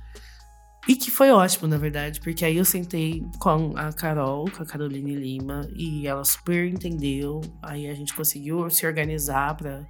[0.88, 4.66] E que foi ótimo, na verdade, porque aí eu sentei com a Carol, com a
[4.66, 7.40] Caroline Lima, e ela super entendeu.
[7.62, 9.86] Aí a gente conseguiu se organizar para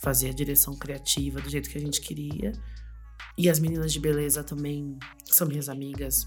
[0.00, 2.52] fazer a direção criativa do jeito que a gente queria.
[3.36, 6.26] E as meninas de beleza também são minhas amigas.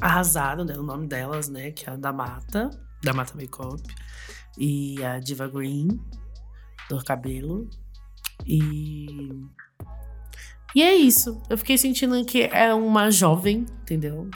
[0.00, 1.70] Arrasaram, deram o nome delas, né?
[1.70, 2.68] Que é a da Mata,
[3.00, 3.80] da Mata Makeup,
[4.58, 5.88] e a Diva Green,
[6.90, 7.70] do cabelo.
[8.44, 9.06] E
[10.74, 11.40] e é isso.
[11.48, 14.28] Eu fiquei sentindo que é uma jovem, entendeu?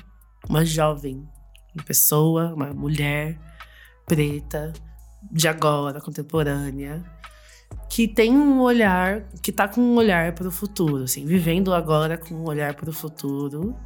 [0.49, 1.28] Uma jovem,
[1.74, 3.39] uma pessoa, uma mulher
[4.07, 4.72] preta,
[5.30, 7.05] de agora, contemporânea,
[7.91, 12.16] que tem um olhar, que tá com um olhar para o futuro, assim, vivendo agora
[12.16, 13.76] com um olhar para o futuro.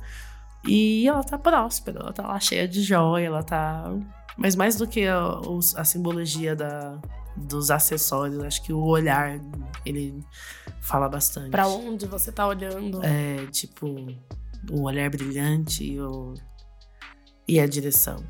[0.67, 3.93] E ela tá próspera, ela tá lá cheia de joia, ela tá.
[4.37, 5.41] Mas mais do que a,
[5.77, 7.01] a simbologia da,
[7.37, 9.41] dos acessórios, acho que o olhar,
[9.85, 10.25] ele
[10.81, 11.51] fala bastante.
[11.51, 13.01] Para onde você tá olhando.
[13.03, 13.87] É, tipo,
[14.71, 16.35] o olhar brilhante e, o...
[17.49, 18.23] e a direção.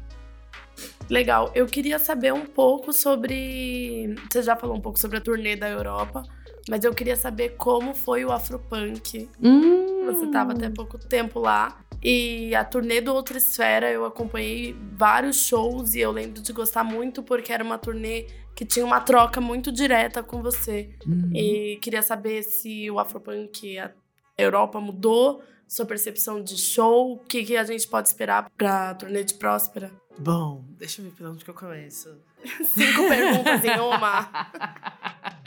[1.08, 1.50] Legal.
[1.54, 4.14] Eu queria saber um pouco sobre.
[4.30, 6.22] Você já falou um pouco sobre a turnê da Europa,
[6.68, 9.28] mas eu queria saber como foi o Afropunk.
[9.42, 10.06] Hum.
[10.06, 11.78] Você estava até pouco tempo lá.
[12.02, 16.82] E a turnê do Outra Esfera, eu acompanhei vários shows e eu lembro de gostar
[16.82, 18.26] muito porque era uma turnê
[18.56, 20.90] que tinha uma troca muito direta com você.
[21.06, 21.30] Uhum.
[21.32, 23.92] E queria saber se o Afropunk, a
[24.36, 29.24] Europa mudou sua percepção de show, o que, que a gente pode esperar pra turnê
[29.24, 29.90] de Próspera?
[30.18, 32.14] Bom, deixa eu ver por onde que eu começo.
[32.44, 34.50] Cinco perguntas em uma.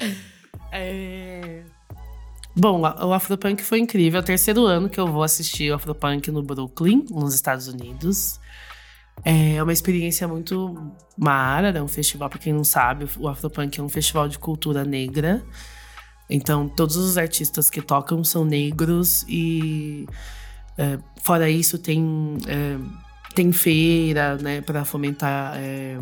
[0.71, 1.63] é...
[2.57, 4.19] Bom, o Afropunk foi incrível.
[4.19, 8.39] É o terceiro ano que eu vou assistir o Afropunk no Brooklyn, nos Estados Unidos.
[9.25, 13.83] É uma experiência muito mara, é um festival, para quem não sabe, o Afropunk é
[13.83, 15.43] um festival de cultura negra.
[16.29, 20.07] Então, todos os artistas que tocam são negros e
[20.77, 22.77] é, fora isso tem é,
[23.35, 25.97] tem feira, né, para fomentar é,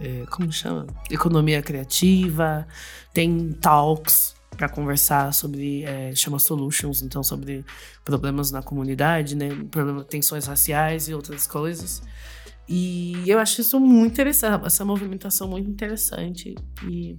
[0.00, 2.66] é, como chama economia criativa,
[3.12, 7.64] tem talks para conversar sobre é, chama solutions, então sobre
[8.04, 12.02] problemas na comunidade, né, problemas, tensões raciais e outras coisas.
[12.68, 17.16] E eu acho isso muito interessante, essa movimentação muito interessante e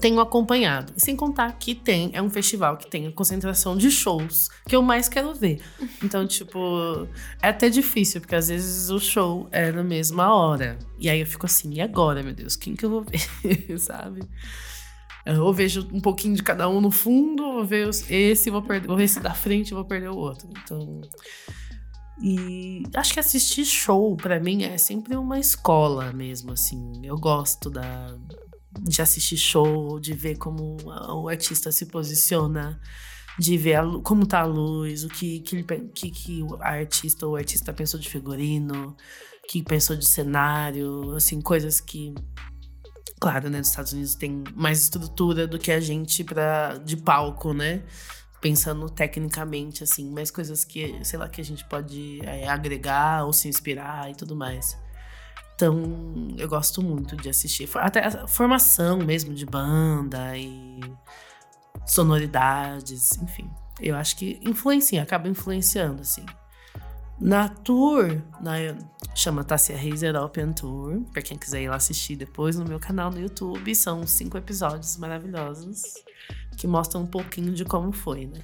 [0.00, 0.92] tenho acompanhado.
[0.96, 4.76] E sem contar que tem, é um festival que tem a concentração de shows que
[4.76, 5.60] eu mais quero ver.
[6.02, 7.08] Então, tipo,
[7.42, 10.78] é até difícil, porque às vezes o show é na mesma hora.
[10.98, 13.20] E aí eu fico assim, e agora, meu Deus, quem que eu vou ver,
[13.80, 14.20] sabe?
[15.26, 18.96] Eu vejo um pouquinho de cada um no fundo, vou ver esse, vou perder, vou
[18.96, 20.48] ver esse da frente, vou perder o outro.
[20.62, 21.00] Então.
[22.22, 26.92] E acho que assistir show para mim é sempre uma escola mesmo, assim.
[27.02, 28.16] Eu gosto da,
[28.80, 32.78] de assistir show, de ver como o artista se posiciona,
[33.38, 37.36] de ver a, como tá a luz, o que, que, que, que o artista ou
[37.36, 38.96] artista pensou de figurino,
[39.48, 42.14] que pensou de cenário, assim, coisas que
[43.20, 43.58] Claro, né?
[43.58, 47.82] Nos Estados Unidos tem mais estrutura do que a gente para de palco, né?
[48.40, 53.32] Pensando tecnicamente, assim, mais coisas que, sei lá, que a gente pode é, agregar ou
[53.32, 54.76] se inspirar e tudo mais.
[55.54, 57.68] Então, eu gosto muito de assistir.
[57.76, 60.80] Até a formação mesmo de banda e
[61.86, 63.48] sonoridades, enfim.
[63.80, 66.26] Eu acho que influencia, acaba influenciando, assim.
[67.20, 68.54] Na tour, na,
[69.14, 71.02] Chama Tassia Reis European Tour.
[71.12, 73.74] Pra quem quiser ir lá assistir depois no meu canal no YouTube.
[73.74, 75.82] São cinco episódios maravilhosos
[76.56, 78.40] que mostram um pouquinho de como foi, né?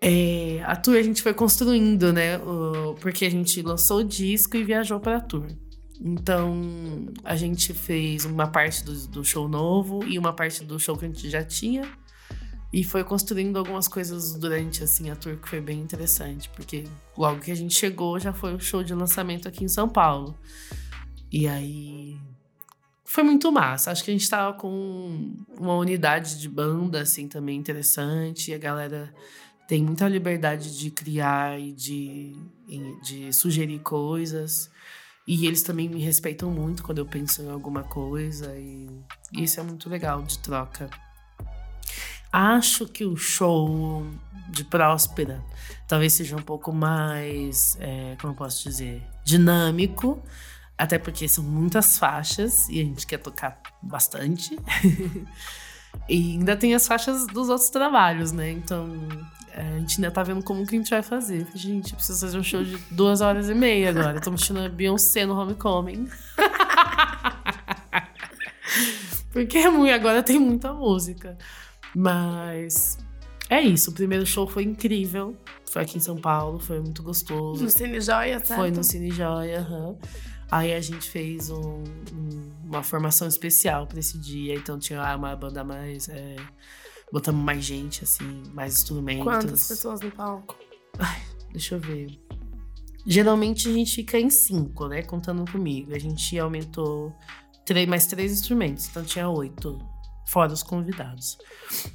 [0.00, 2.36] É, a tour a gente foi construindo, né?
[2.38, 5.46] O, porque a gente lançou o disco e viajou para a tour.
[5.98, 10.96] Então, a gente fez uma parte do, do, show novo e uma parte do show
[10.96, 11.88] que a gente já tinha.
[12.74, 16.82] E foi construindo algumas coisas durante assim, a tour que foi bem interessante, porque
[17.16, 20.36] logo que a gente chegou já foi o show de lançamento aqui em São Paulo.
[21.30, 22.18] E aí
[23.04, 23.92] foi muito massa.
[23.92, 28.58] Acho que a gente tava com uma unidade de banda assim também interessante, e a
[28.58, 29.14] galera
[29.68, 32.36] tem muita liberdade de criar e de,
[33.04, 34.68] de sugerir coisas.
[35.28, 38.88] E eles também me respeitam muito quando eu penso em alguma coisa, e
[39.32, 40.90] isso é muito legal de troca.
[42.36, 44.04] Acho que o show
[44.48, 45.40] de Próspera
[45.86, 50.20] talvez seja um pouco mais, é, como eu posso dizer, dinâmico,
[50.76, 54.58] até porque são muitas faixas e a gente quer tocar bastante.
[56.10, 58.50] e ainda tem as faixas dos outros trabalhos, né?
[58.50, 58.90] Então
[59.52, 61.46] é, a gente ainda tá vendo como que a gente vai fazer.
[61.54, 64.18] Gente, precisa fazer um show de duas horas e meia agora.
[64.18, 66.08] Estamos tirando a Beyoncé no Homecoming.
[69.32, 71.38] Porque é muito, agora tem muita música.
[71.94, 72.98] Mas
[73.48, 73.90] é isso.
[73.90, 75.36] O primeiro show foi incrível.
[75.70, 77.62] Foi aqui em São Paulo, foi muito gostoso.
[77.62, 78.60] No Cine Joia, certo?
[78.60, 79.88] Foi no Cine Joia, aham.
[79.88, 79.98] Uhum.
[80.50, 81.82] Aí a gente fez um,
[82.12, 84.54] um, uma formação especial para esse dia.
[84.54, 86.08] Então tinha uma banda mais.
[86.08, 86.36] É,
[87.12, 89.24] botamos mais gente, assim, mais instrumentos.
[89.24, 90.56] Quantas pessoas no palco?
[90.98, 92.20] Ai, deixa eu ver.
[93.06, 95.02] Geralmente a gente fica em cinco, né?
[95.02, 95.94] Contando comigo.
[95.94, 97.14] A gente aumentou
[97.64, 99.78] três, mais três instrumentos, então tinha oito
[100.26, 101.38] fora os convidados.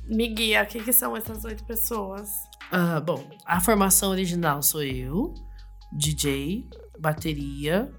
[0.05, 2.29] Me guia, o que, que são essas oito pessoas?
[2.71, 5.33] Ah, bom, a formação original sou eu,
[5.91, 6.67] DJ,
[6.99, 7.91] bateria,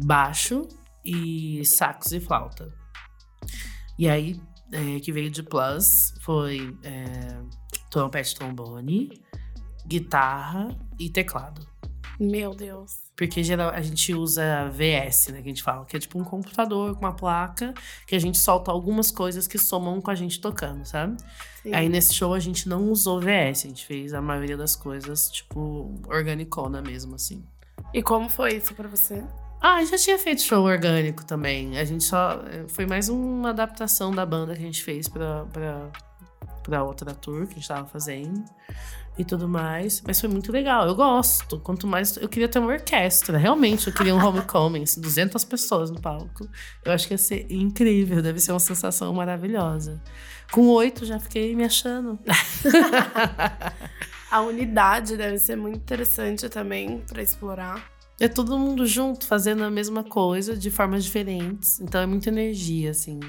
[0.00, 0.66] baixo
[1.04, 2.72] e sax e flauta.
[3.98, 4.40] E aí,
[4.72, 7.40] é, que veio de plus foi é,
[7.90, 9.22] trompete, trombone,
[9.86, 11.64] guitarra e teclado.
[12.18, 13.03] Meu Deus.
[13.16, 15.42] Porque geral, a gente usa VS, né?
[15.42, 17.72] Que a gente fala, que é tipo um computador com uma placa
[18.06, 21.16] que a gente solta algumas coisas que somam com a gente tocando, sabe?
[21.62, 21.72] Sim.
[21.72, 25.30] Aí nesse show a gente não usou VS, a gente fez a maioria das coisas,
[25.30, 27.44] tipo, organicona mesmo, assim.
[27.92, 29.22] E como foi isso para você?
[29.60, 31.78] Ah, já tinha feito show orgânico também.
[31.78, 32.42] A gente só.
[32.68, 35.90] Foi mais uma adaptação da banda que a gente fez pra, pra,
[36.62, 38.44] pra outra tour que a gente tava fazendo
[39.18, 40.02] e tudo mais.
[40.06, 40.86] Mas foi muito legal.
[40.86, 41.58] Eu gosto.
[41.60, 42.16] Quanto mais.
[42.16, 43.38] Eu queria ter uma orquestra.
[43.38, 44.84] Realmente, eu queria um homecoming.
[44.96, 46.48] 200 assim, pessoas no palco.
[46.84, 48.22] Eu acho que ia ser incrível.
[48.22, 50.00] Deve ser uma sensação maravilhosa.
[50.52, 52.18] Com oito, já fiquei me achando.
[54.30, 57.92] A unidade deve ser muito interessante também para explorar.
[58.18, 61.80] É todo mundo junto, fazendo a mesma coisa, de formas diferentes.
[61.80, 63.20] Então é muita energia, assim.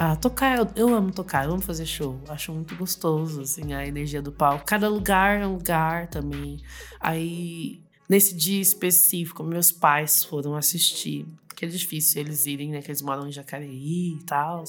[0.00, 2.20] Ah, tocar, eu, eu, amo tocar, eu amo fazer show.
[2.28, 4.64] Acho muito gostoso, assim, a energia do palco.
[4.64, 6.62] Cada lugar é um lugar também.
[7.00, 11.26] Aí, nesse dia específico, meus pais foram assistir.
[11.56, 12.80] Que é difícil eles irem, né?
[12.80, 14.62] Que eles moram em Jacareí e tal.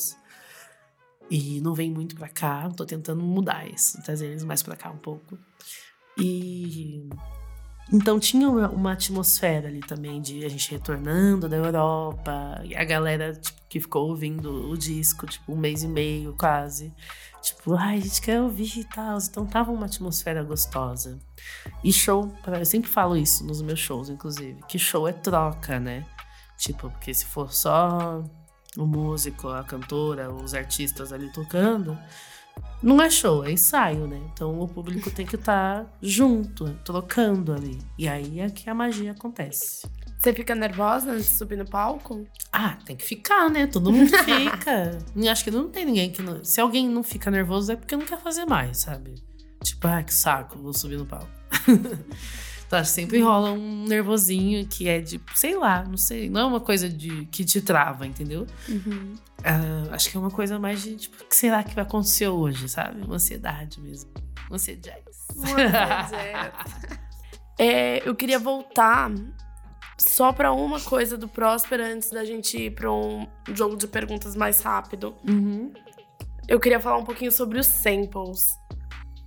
[1.30, 2.68] E não vem muito pra cá.
[2.72, 5.38] Tô tentando mudar isso, trazer eles mais pra cá um pouco.
[6.18, 7.08] E
[7.92, 12.84] então tinha uma, uma, atmosfera ali também de a gente retornando da Europa, e a
[12.84, 16.94] galera tipo, que ficou ouvindo o disco, tipo, um mês e meio quase.
[17.42, 19.18] Tipo, ai, a gente quer ouvir e tal.
[19.18, 21.20] Então tava uma atmosfera gostosa.
[21.84, 26.06] E show, eu sempre falo isso nos meus shows, inclusive, que show é troca, né?
[26.58, 28.24] Tipo, porque se for só
[28.78, 31.98] o músico, a cantora, os artistas ali tocando,
[32.82, 34.20] não é show, é ensaio, né?
[34.34, 37.78] Então o público tem que estar tá junto, trocando ali.
[37.98, 39.88] E aí é que a magia acontece.
[40.20, 42.28] Você fica nervosa antes de subir no palco?
[42.52, 43.68] Ah, tem que ficar, né?
[43.68, 44.98] Todo mundo fica.
[45.32, 46.44] Acho que não tem ninguém que não.
[46.44, 49.16] Se alguém não fica nervoso é porque não quer fazer mais, sabe?
[49.64, 51.30] Tipo, ah, que saco, vou subir no palco.
[52.70, 56.60] Tá, sempre rola um nervosinho que é de, sei lá, não sei, não é uma
[56.60, 58.46] coisa de que te trava, entendeu?
[58.68, 59.16] Uhum.
[59.40, 62.28] Uh, acho que é uma coisa mais de, tipo, o que será que vai acontecer
[62.28, 63.02] hoje, sabe?
[63.02, 64.12] Uma ansiedade mesmo.
[64.48, 65.02] Uma ansiedade.
[67.58, 69.12] é, eu queria voltar
[69.98, 74.36] só para uma coisa do Próspera antes da gente ir para um jogo de perguntas
[74.36, 75.16] mais rápido.
[75.28, 75.74] Uhum.
[76.48, 78.46] Eu queria falar um pouquinho sobre os samples.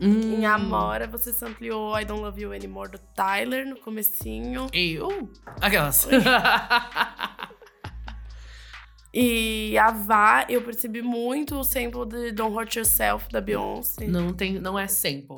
[0.02, 0.40] Hum.
[0.40, 4.66] Em Amora, você sampleou I Don't Love You Anymore do Tyler no comecinho.
[4.72, 5.30] Eu?
[5.60, 6.08] Aquelas.
[9.14, 14.06] e a Vá, eu percebi muito o sample de Don't Hurt Yourself da Beyoncé.
[14.06, 15.36] Não, tem, não é sample.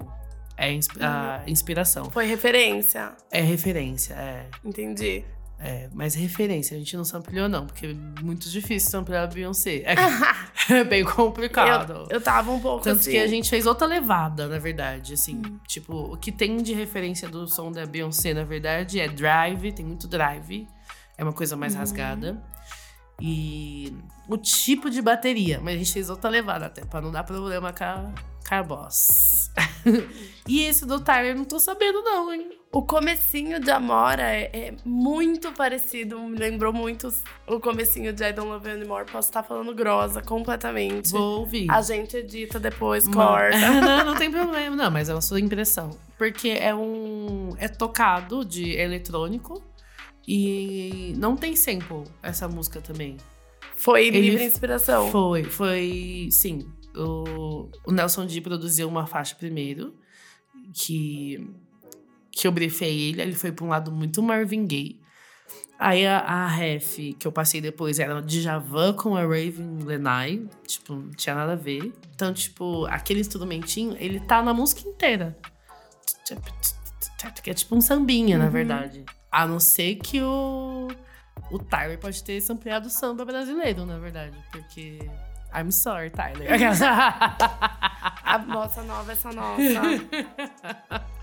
[0.56, 2.08] É ins- a inspiração.
[2.10, 3.12] Foi referência.
[3.30, 4.46] É referência, é.
[4.64, 5.24] Entendi.
[5.66, 9.82] É, mas referência, a gente não sampleou não, porque é muito difícil samplear a Beyoncé.
[9.86, 9.94] É,
[10.74, 12.06] é bem complicado.
[12.10, 13.12] Eu, eu tava um pouco Tanto assim.
[13.12, 15.40] que a gente fez outra levada, na verdade, assim.
[15.66, 19.86] Tipo, o que tem de referência do som da Beyoncé, na verdade, é drive, tem
[19.86, 20.68] muito drive.
[21.16, 22.42] É uma coisa mais rasgada.
[23.18, 23.96] E
[24.28, 25.60] o tipo de bateria.
[25.62, 28.12] Mas a gente fez outra levada até, pra não dar problema com a,
[28.46, 29.50] com a boss.
[30.46, 32.58] e esse do Tyler, eu não tô sabendo não, hein?
[32.72, 37.08] O comecinho de Amora é, é muito parecido, me lembrou muito
[37.46, 39.06] o comecinho de I Don't Love You Anymore.
[39.10, 41.12] Posso estar falando grossa completamente.
[41.12, 41.70] Vou ouvir.
[41.70, 43.56] A gente edita depois, corta.
[43.80, 45.90] não, não tem problema, não, mas é a sua impressão.
[46.18, 47.54] Porque é um.
[47.58, 49.62] É tocado de eletrônico
[50.26, 53.18] e não tem sample essa música também.
[53.76, 55.10] Foi Ele livre inspiração.
[55.10, 56.28] Foi, foi.
[56.32, 56.66] Sim.
[56.96, 59.94] O, o Nelson D produziu uma faixa primeiro,
[60.72, 61.48] que,
[62.30, 65.00] que eu briefei ele, ele foi pra um lado muito Marvin Gaye.
[65.78, 70.46] Aí a, a ref que eu passei depois era de Javan com a Raven Lenai.
[70.66, 71.92] Tipo, não tinha nada a ver.
[72.14, 75.36] Então, tipo, aquele instrumentinho, ele tá na música inteira.
[77.42, 79.04] Que é tipo um sambinha, na verdade.
[79.30, 80.88] A não ser que o,
[81.50, 84.36] o Tyler pode ter sampleado samba brasileiro, na verdade.
[84.52, 84.98] Porque.
[85.56, 86.48] I'm sorry, Tyler.
[88.24, 89.62] A bossa nova, essa nossa.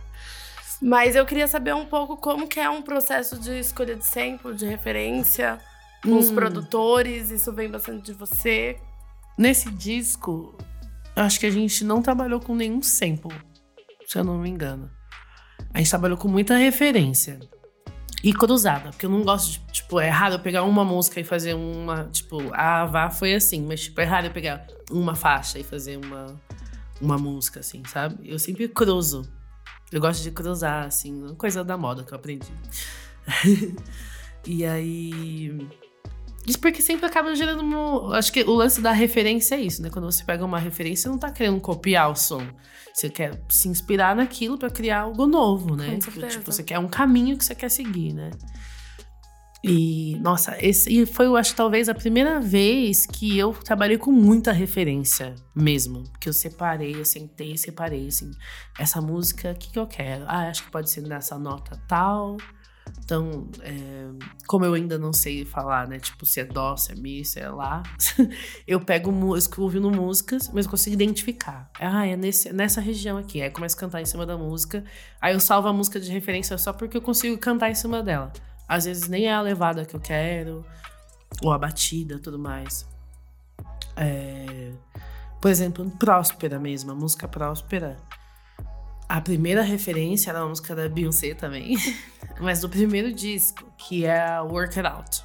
[0.81, 4.55] Mas eu queria saber um pouco como que é um processo de escolha de sample,
[4.55, 5.59] de referência,
[6.03, 6.35] com os Hum.
[6.35, 7.29] produtores.
[7.29, 8.79] Isso vem bastante de você.
[9.37, 10.57] Nesse disco,
[11.15, 13.31] eu acho que a gente não trabalhou com nenhum sample,
[14.07, 14.89] se eu não me engano.
[15.73, 17.39] A gente trabalhou com muita referência.
[18.23, 21.23] E cruzada, porque eu não gosto de, tipo, é raro eu pegar uma música e
[21.23, 25.57] fazer uma, tipo, a Vá foi assim, mas tipo, é raro eu pegar uma faixa
[25.57, 26.39] e fazer uma,
[27.01, 28.17] uma música, assim, sabe?
[28.23, 29.27] Eu sempre cruzo.
[29.91, 32.51] Eu gosto de cruzar, assim, coisa da moda que eu aprendi.
[34.45, 35.67] e aí.
[36.47, 37.61] Isso porque sempre acaba gerando.
[37.61, 39.89] uma- Acho que o lance da referência é isso, né?
[39.89, 42.43] Quando você pega uma referência, você não tá querendo copiar o som.
[42.93, 45.85] Você quer se inspirar naquilo pra criar algo novo, né?
[46.01, 46.27] Certeza.
[46.27, 48.31] tipo, você quer um caminho que você quer seguir, né?
[49.63, 54.11] E, nossa, esse e foi, eu acho, talvez a primeira vez que eu trabalhei com
[54.11, 56.03] muita referência mesmo.
[56.19, 58.31] Que eu separei, eu sentei e separei, assim.
[58.79, 60.25] Essa música, o que, que eu quero?
[60.27, 62.37] Ah, acho que pode ser nessa nota tal.
[62.99, 64.09] Então, é,
[64.47, 65.99] como eu ainda não sei falar, né?
[65.99, 67.83] Tipo, se é dó, se é mi, se é lá.
[68.67, 71.69] eu pego, escrevo ouvindo músicas, mas eu consigo identificar.
[71.79, 73.41] Ah, é nesse, nessa região aqui.
[73.41, 74.83] Aí eu começo a cantar em cima da música.
[75.19, 78.31] Aí eu salvo a música de referência só porque eu consigo cantar em cima dela.
[78.67, 80.65] Às vezes nem é a levada que eu quero,
[81.41, 82.87] ou a batida tudo mais.
[83.95, 84.71] É,
[85.41, 87.97] por exemplo, Próspera mesmo, a música Próspera.
[89.17, 91.75] A primeira referência era a música da Beyoncé também,
[92.39, 95.23] mas do primeiro disco, que é Work It Out.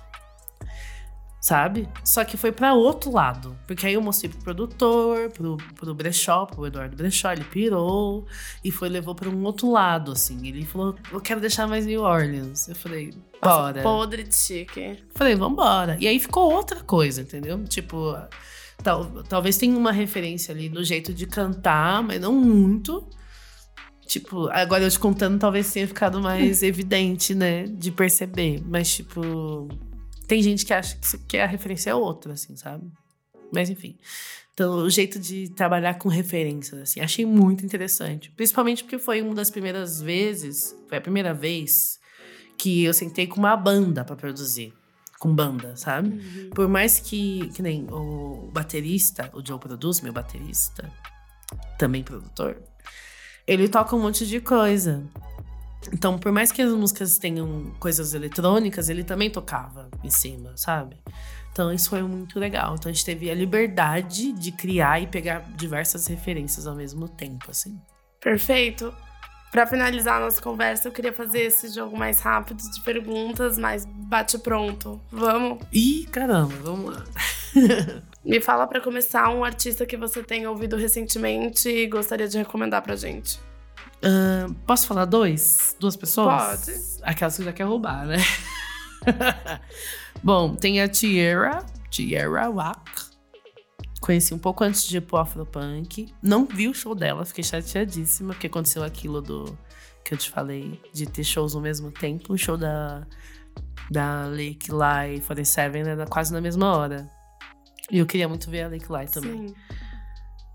[1.41, 1.89] Sabe?
[2.03, 3.57] Só que foi pra outro lado.
[3.69, 8.27] Porque aí eu mostrei pro produtor, pro, pro Brechó, pro Eduardo Brechó, ele pirou
[8.65, 10.45] e foi levou pra um outro lado, assim.
[10.49, 12.67] Ele falou: Eu quero deixar mais New Orleans.
[12.67, 13.81] Eu falei: Bora.
[13.81, 15.05] Podre de chique.
[15.15, 15.97] Falei, vambora.
[16.01, 17.63] E aí ficou outra coisa, entendeu?
[17.63, 18.17] Tipo,
[18.83, 23.07] tal- talvez tenha uma referência ali no jeito de cantar, mas não muito.
[24.07, 27.65] Tipo, agora eu te contando, talvez tenha ficado mais evidente, né?
[27.65, 28.63] De perceber.
[28.65, 29.69] Mas, tipo,
[30.29, 30.97] tem gente que acha
[31.29, 32.91] que, a referência é outra, assim, sabe?
[33.53, 33.97] Mas, enfim.
[34.55, 38.31] Então, o jeito de trabalhar com referências, assim, achei muito interessante.
[38.31, 42.01] Principalmente porque foi uma das primeiras vezes, foi a primeira vez
[42.57, 44.73] que eu sentei com uma banda pra produzir.
[45.19, 46.51] Com banda, sabe?
[46.55, 50.93] Por mais que, que nem o baterista, o Joe produz, meu baterista,
[51.79, 52.63] também produtor,
[53.47, 55.03] ele toca um monte de coisa.
[55.93, 60.97] Então, por mais que as músicas tenham coisas eletrônicas, ele também tocava em cima, sabe?
[61.53, 62.75] Então, isso foi muito legal.
[62.75, 67.51] Então, a gente teve a liberdade de criar e pegar diversas referências ao mesmo tempo,
[67.51, 67.81] assim.
[68.21, 68.93] Perfeito.
[69.53, 73.87] Pra finalizar a nossa conversa, eu queria fazer esse jogo mais rápido de perguntas, mais
[73.87, 75.01] bate pronto.
[75.11, 75.65] Vamos?
[75.73, 77.05] Ih, caramba, vamos lá.
[78.27, 82.83] Me fala pra começar um artista que você tenha ouvido recentemente e gostaria de recomendar
[82.83, 83.39] pra gente.
[84.03, 85.77] Ahn, posso falar dois?
[85.79, 86.67] Duas pessoas?
[86.67, 86.79] Pode.
[87.03, 88.17] Aquelas que já quer roubar, né?
[90.25, 93.07] Bom, tem a Tierra, Tierra Wack.
[94.01, 96.13] Conheci um pouco antes de ir pro Afropunk.
[96.21, 99.57] Não vi o show dela, fiquei chateadíssima, porque aconteceu aquilo do
[100.05, 102.33] que eu te falei, de ter shows ao mesmo tempo.
[102.33, 103.07] O show da,
[103.89, 107.16] da Lake Lai 47 era quase na mesma hora.
[107.91, 109.49] E eu queria muito ver a Lake Lai também.
[109.49, 109.55] Sim.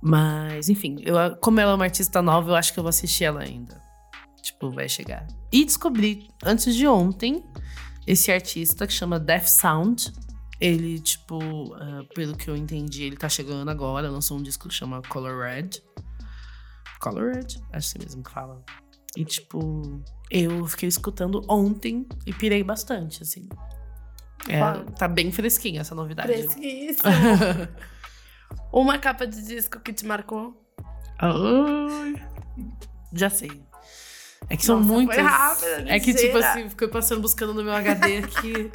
[0.02, 3.26] Mas, enfim, eu, como ela é uma artista nova, eu acho que eu vou assistir
[3.26, 3.80] ela ainda.
[4.42, 5.28] Tipo, vai chegar.
[5.52, 7.44] E descobri, antes de ontem,
[8.08, 10.12] esse artista que chama Death Sound.
[10.60, 14.76] Ele, tipo, uh, pelo que eu entendi, ele tá chegando agora, lançou um disco que
[14.76, 15.70] chama Color Red.
[17.00, 17.48] Color Red?
[17.74, 18.64] Acho que é mesmo que fala.
[19.18, 23.50] E, tipo, eu fiquei escutando ontem e pirei bastante, assim.
[24.48, 24.60] É,
[24.98, 26.32] tá bem fresquinha essa novidade.
[26.34, 27.10] Fresquíssimo.
[28.72, 30.62] Uma capa de disco que te marcou?
[31.20, 32.16] Ai,
[33.14, 33.62] já sei.
[34.50, 35.16] É que são Nossa, muitas.
[35.16, 38.72] Foi rápido, é que, tipo assim, fiquei passando, buscando no meu HD aqui.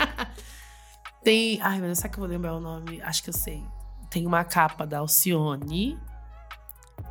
[1.24, 1.60] Tem.
[1.60, 3.00] Ai, mas será que eu vou lembrar o nome?
[3.02, 3.62] Acho que eu sei.
[4.08, 5.98] Tem uma capa da Alcione,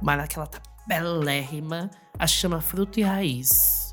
[0.01, 1.91] mas aquela tá belérrima.
[2.17, 3.88] Acho que chama Fruto e Raiz.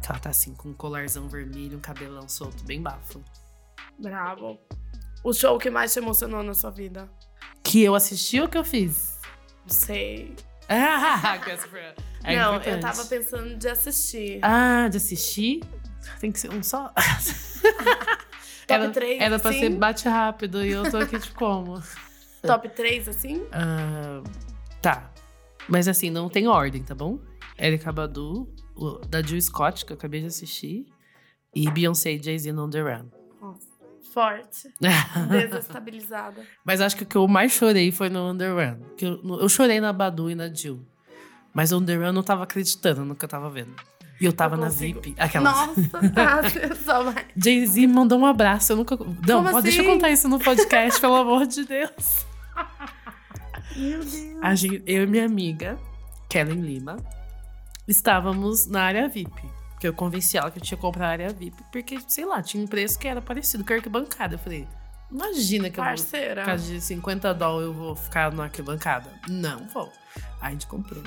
[0.00, 3.22] Que ela tá assim, com um colarzão vermelho, um cabelão solto, bem bafo.
[3.98, 4.58] Bravo.
[5.24, 7.08] O show que mais te emocionou na sua vida?
[7.64, 9.18] Que eu assisti ou que eu fiz?
[9.66, 10.34] Sei.
[10.70, 11.38] Ah,
[12.24, 12.68] é Não, importante.
[12.76, 14.38] eu tava pensando de assistir.
[14.42, 15.60] Ah, de assistir?
[16.20, 16.92] Tem que ser um só?
[18.66, 19.60] Top era, 3, Era pra assim?
[19.60, 21.82] ser bate rápido e eu tô aqui de como?
[22.42, 23.46] Top 3, assim?
[23.50, 24.22] Ah,
[24.82, 25.10] tá.
[25.66, 27.18] Mas assim, não tem ordem, tá bom?
[27.56, 28.46] Erika Badu,
[29.08, 30.86] da Jill Scott, que eu acabei de assistir,
[31.54, 33.06] e Beyoncé e Jay-Z no The Run.
[33.40, 33.66] Nossa,
[34.12, 34.68] forte.
[35.30, 36.42] Desestabilizada.
[36.64, 38.78] Mas acho que o que eu mais chorei foi no On The Run.
[38.96, 40.84] Que eu, no- eu chorei na Badu e na Jill.
[41.54, 43.74] Mas On The Run eu não tava acreditando no que eu tava vendo.
[44.20, 44.68] E eu tava Eu na.
[44.68, 45.14] VIP.
[45.16, 45.50] Aquela.
[45.52, 47.26] Nossa, tá, você só vai.
[47.36, 48.72] Jay-Z mandou um abraço.
[48.72, 48.96] Eu nunca.
[48.96, 49.92] Não, Como pode- deixa eu assim?
[49.94, 52.26] contar isso no podcast, pelo amor de Deus.
[53.76, 54.14] Meu Deus.
[54.42, 55.78] A gente- eu e minha amiga,
[56.28, 56.96] Kellen Lima,
[57.88, 59.42] estávamos na área VIP.
[59.80, 62.42] Que eu convenci ela que eu tinha que comprar a área VIP, porque, sei lá,
[62.42, 64.34] tinha um preço que era parecido com a arquibancada.
[64.34, 64.66] Eu falei,
[65.10, 66.42] imagina que eu vou, Parceira.
[66.42, 69.10] por causa de 50 dólares eu vou ficar na arquibancada.
[69.28, 69.90] Não vou.
[70.40, 71.02] Aí a gente comprou.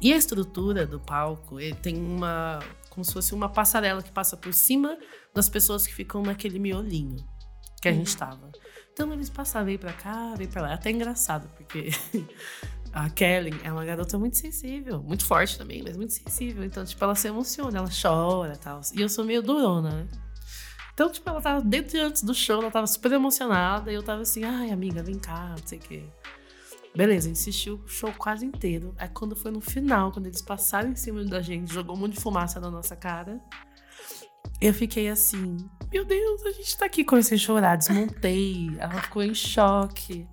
[0.00, 2.58] E a estrutura do palco, ele tem uma.
[2.88, 4.98] como se fosse uma passarela que passa por cima
[5.34, 7.16] das pessoas que ficam naquele miolinho
[7.80, 8.50] que a gente tava.
[8.92, 10.70] Então eles passavam, veio pra cá, veio pra lá.
[10.72, 11.90] É até engraçado, porque
[12.92, 16.64] a Kellen é uma garota muito sensível, muito forte também, mas muito sensível.
[16.64, 18.80] Então, tipo, ela se emociona, ela chora e tal.
[18.94, 20.08] E eu sou meio durona, né?
[20.92, 23.90] Então, tipo, ela tava dentro e antes do show, ela tava super emocionada.
[23.90, 26.04] E eu tava assim, ai, amiga, vem cá, não sei o quê.
[26.94, 28.94] Beleza, assistiu o show quase inteiro.
[28.98, 32.14] Aí quando foi no final, quando eles passaram em cima da gente, jogou um monte
[32.14, 33.40] de fumaça na nossa cara.
[34.60, 35.56] Eu fiquei assim,
[35.92, 37.04] meu Deus, a gente tá aqui.
[37.04, 38.70] Comecei a chorar, desmontei.
[38.78, 40.26] Ela ficou em choque.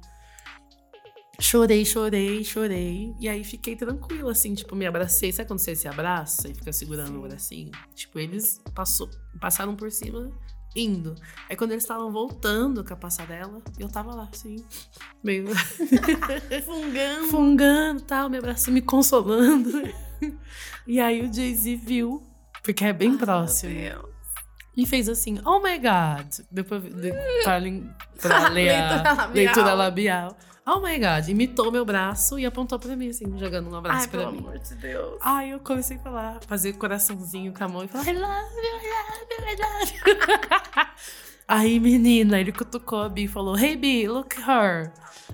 [1.39, 3.13] Chorei, chorei, chorei.
[3.19, 5.31] E aí fiquei tranquila, assim, tipo, me abracei.
[5.31, 7.71] Sabe quando você se abraça e fica segurando o bracinho?
[7.93, 9.09] Tipo, eles passou,
[9.39, 10.31] passaram por cima,
[10.75, 11.13] indo.
[11.49, 14.55] Aí quando eles estavam voltando com a passarela, eu tava lá, assim,
[15.23, 15.45] meio
[16.65, 17.27] Fungando.
[17.29, 19.71] fungando tal, me abraçando, me consolando.
[20.87, 22.23] E aí o Jay-Z viu,
[22.63, 23.71] porque é bem próximo.
[23.73, 24.17] Meu Deus.
[24.75, 26.45] E fez assim, oh my God.
[26.51, 27.11] Depois de,
[27.43, 27.59] pra,
[28.21, 30.37] pra ler a Leitura labial.
[30.69, 31.29] Oh my God.
[31.29, 34.39] Imitou meu braço e apontou pra mim, assim, jogando um abraço Ai, pra pelo mim.
[34.39, 35.17] amor de Deus.
[35.21, 38.75] Aí eu comecei a falar, fazer coraçãozinho com a mão e falar, I love you,
[38.75, 40.87] I love you, I love you.
[41.47, 44.91] Aí, menina, ele cutucou a Bi e falou, Hey Bi, look her.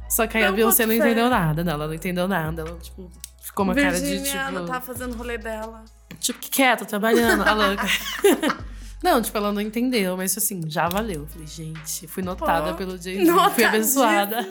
[0.08, 1.64] Só que aí a Não Beyoncé boto não entendeu nada.
[1.64, 2.62] Não, ela não entendeu nada.
[2.62, 3.12] Ela, tipo,
[3.42, 4.52] ficou uma cara de, tipo...
[4.52, 5.84] não tá fazendo o rolê dela.
[6.20, 7.84] Tipo, que quieto, trabalhando, a louca.
[9.04, 11.28] Não, tipo, ela não entendeu, mas assim, já valeu.
[11.28, 14.40] Falei, gente, fui notada Pô, pelo Jay-Z, fui abençoada.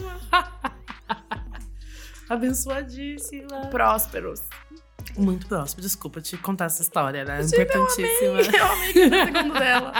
[2.28, 3.66] Abençoadíssima.
[3.66, 4.42] Prósperos.
[5.16, 8.40] Muito próximo, desculpa te contar essa história, era Gente, eu importantíssima.
[8.40, 9.92] Eu amei cada segundo dela.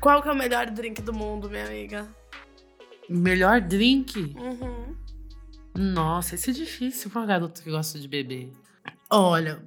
[0.00, 2.06] Qual que é o melhor drink do mundo, minha amiga?
[3.08, 4.34] Melhor drink?
[4.38, 4.94] Uhum.
[5.74, 8.52] Nossa, isso é difícil pra uma garota que gosta de beber.
[9.10, 9.62] Olha,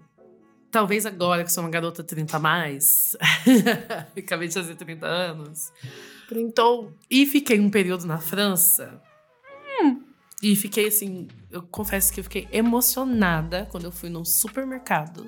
[0.72, 3.16] talvez agora que sou uma garota 30 a mais,
[4.18, 5.72] acabei de fazer 30 anos,
[6.28, 6.94] Printou.
[7.10, 9.02] E fiquei um período na França.
[10.44, 15.26] E fiquei assim, eu confesso que eu fiquei emocionada quando eu fui num supermercado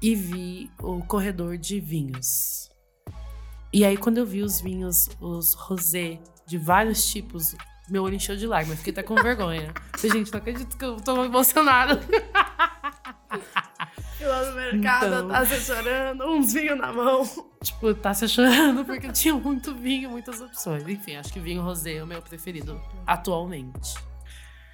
[0.00, 2.70] e vi o corredor de vinhos.
[3.72, 7.54] E aí, quando eu vi os vinhos, os rosé de vários tipos,
[7.88, 8.78] meu olho encheu de lágrimas.
[8.78, 9.74] Fiquei até com vergonha.
[9.94, 12.00] Falei, gente, não acredito que eu tô emocionada.
[14.20, 15.28] Fui lá no mercado, Então.
[15.28, 17.24] tá se chorando, uns vinhos na mão.
[17.62, 20.86] tipo, tá se chorando porque tinha muito vinho, muitas opções.
[20.86, 23.94] Enfim, acho que vinho rosé é o meu preferido atualmente.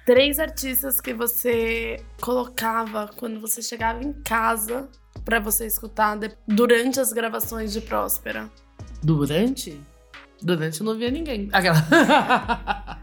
[0.05, 4.89] Três artistas que você colocava quando você chegava em casa
[5.23, 8.49] pra você escutar durante as gravações de Próspera.
[9.01, 9.79] Durante?
[10.41, 11.49] Durante eu não via ninguém.
[11.53, 11.77] Aquela.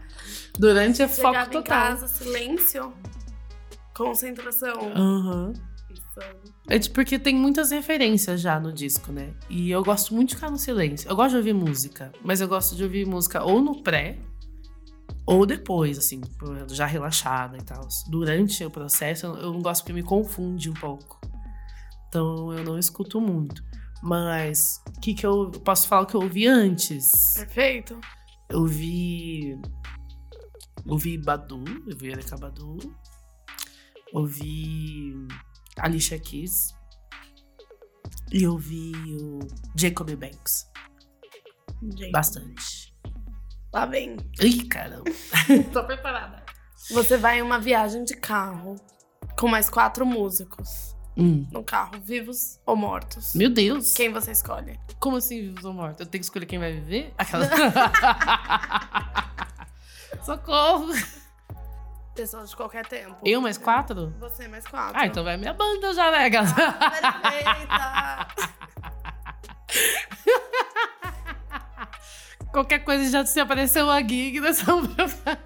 [0.59, 1.63] Durante é foco Chegava em total.
[1.63, 2.93] casa, silêncio,
[3.95, 4.91] concentração.
[4.95, 5.51] Aham.
[5.53, 5.74] Isso.
[6.67, 9.33] É porque tem muitas referências já no disco, né?
[9.49, 11.09] E eu gosto muito de ficar no silêncio.
[11.09, 14.17] Eu gosto de ouvir música, mas eu gosto de ouvir música ou no pré
[15.25, 16.21] ou depois, assim,
[16.69, 17.87] já relaxada e tal.
[18.07, 21.19] Durante o processo, eu não gosto porque me confunde um pouco.
[22.07, 23.63] Então eu não escuto muito.
[24.03, 27.33] Mas o que, que eu posso falar que eu ouvi antes?
[27.35, 27.99] Perfeito.
[28.49, 29.59] Eu vi.
[30.87, 32.77] Ouvi Badu, eu vi Erika Badu.
[34.13, 35.15] Ouvi
[35.79, 36.73] Alicia Keys.
[38.31, 39.39] E eu vi o
[39.75, 40.67] Jacob Banks.
[41.81, 42.95] Gente, Bastante.
[43.73, 44.17] Lá vem.
[44.41, 45.03] Ih, caramba.
[45.71, 46.43] Tô preparada.
[46.91, 48.75] Você vai em uma viagem de carro
[49.39, 51.47] com mais quatro músicos Hum.
[51.51, 53.33] no carro, vivos ou mortos.
[53.35, 53.93] Meu Deus.
[53.93, 54.77] Quem você escolhe?
[54.99, 56.01] Como assim vivos ou mortos?
[56.01, 57.13] Eu tenho que escolher quem vai viver?
[57.17, 57.47] Aquela.
[60.25, 60.91] Socorro.
[62.15, 63.17] Pessoas de qualquer tempo.
[63.25, 64.13] Eu mais quatro?
[64.19, 64.97] Você mais quatro.
[64.99, 66.49] Ah, então vai minha banda já, né, Gas?
[66.57, 66.89] Ah,
[67.21, 68.27] perfeita!
[72.51, 75.37] Qualquer coisa já se apareceu uma gig, nós vamos pra-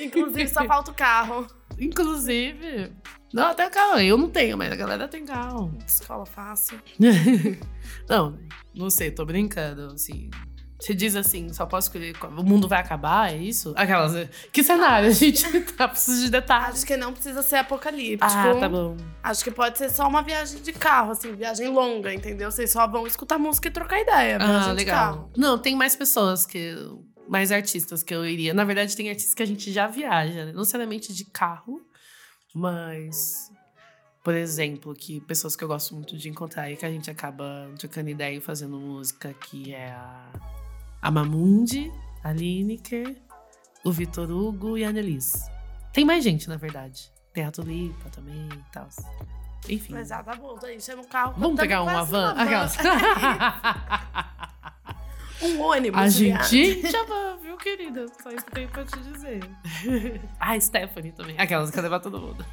[0.00, 1.46] Inclusive, só falta o carro.
[1.78, 2.92] Inclusive.
[3.32, 4.00] Não, até carro.
[4.00, 5.72] Eu não tenho, mas a galera tem carro.
[5.86, 6.80] Escola fácil.
[8.08, 8.36] não,
[8.74, 10.28] não sei, tô brincando, assim.
[10.80, 12.14] Você diz assim, só posso escolher.
[12.24, 13.74] O mundo vai acabar, é isso?
[13.76, 14.28] Aquelas.
[14.52, 15.08] Que cenário?
[15.08, 16.76] A gente tá precisando de detalhes.
[16.76, 18.24] Acho que não precisa ser apocalíptico.
[18.24, 18.96] Ah, tá bom.
[19.20, 22.50] Acho que pode ser só uma viagem de carro, assim, viagem longa, entendeu?
[22.50, 24.38] Vocês só vão escutar música e trocar ideia.
[24.40, 24.96] Ah, legal.
[24.96, 25.32] carro.
[25.36, 26.76] Não, tem mais pessoas que.
[27.28, 28.54] Mais artistas que eu iria.
[28.54, 30.52] Na verdade, tem artistas que a gente já viaja, né?
[30.52, 31.82] Não necessariamente de carro,
[32.54, 33.50] mas.
[34.22, 37.68] Por exemplo, que pessoas que eu gosto muito de encontrar e que a gente acaba
[37.78, 40.30] trocando ideia e fazendo música, que é a,
[41.00, 41.92] a Mamundi,
[42.22, 43.16] a Lineker,
[43.84, 45.48] o Vitor Hugo e a Annelise.
[45.92, 47.10] Tem mais gente, na verdade.
[47.32, 48.88] Tem a Tulipa também e tal.
[49.68, 49.94] Enfim.
[49.94, 51.34] Mas já tá bom, aí chama um carro.
[51.36, 52.32] Vamos pegar uma van?
[52.32, 52.76] Aquelas.
[55.42, 56.00] um ônibus.
[56.00, 58.06] A gente ama, viu, querida?
[58.22, 59.40] Só isso que tenho pra te dizer.
[60.38, 61.38] ah, Stephanie também.
[61.38, 62.44] Aquelas que levar todo mundo.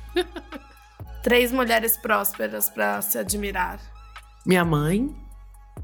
[1.23, 3.79] Três mulheres prósperas pra se admirar.
[4.45, 5.15] Minha mãe,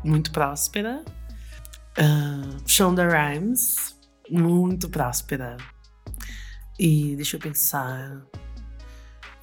[0.04, 1.04] muito próspera.
[1.98, 3.98] Ah, Shonda Rhimes,
[4.30, 5.58] muito próspera.
[6.80, 8.22] E deixa eu pensar.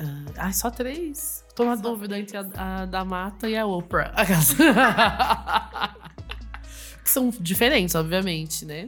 [0.00, 1.44] Ah, ai, só três.
[1.54, 2.32] Tô na Só dúvida três.
[2.34, 4.12] entre a, a da Mata e a Oprah.
[7.04, 8.86] São diferentes, obviamente, né?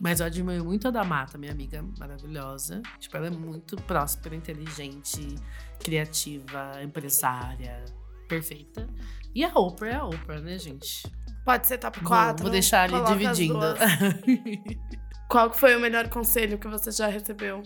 [0.00, 2.80] Mas eu admiro muito a da Mata, minha amiga maravilhosa.
[2.98, 5.34] Tipo, ela é muito próspera, inteligente,
[5.78, 7.84] criativa, empresária,
[8.26, 8.88] perfeita.
[9.34, 11.02] E a Oprah é a Oprah, né, gente?
[11.44, 12.42] Pode ser top Vou- 4.
[12.42, 13.58] Vou, deixar ali dividindo.
[15.28, 17.62] Qual foi o melhor conselho que você já recebeu?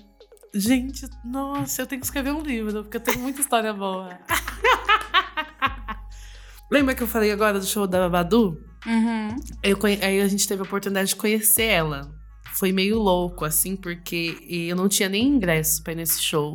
[0.55, 4.17] gente, nossa, eu tenho que escrever um livro, porque eu tenho muita história boa.
[6.71, 8.63] Lembra que eu falei agora do show da Badu?
[8.87, 9.35] Uhum.
[9.63, 12.15] Eu aí a gente teve a oportunidade de conhecer ela.
[12.55, 16.55] Foi meio louco, assim, porque eu não tinha nem ingresso pra ir nesse show.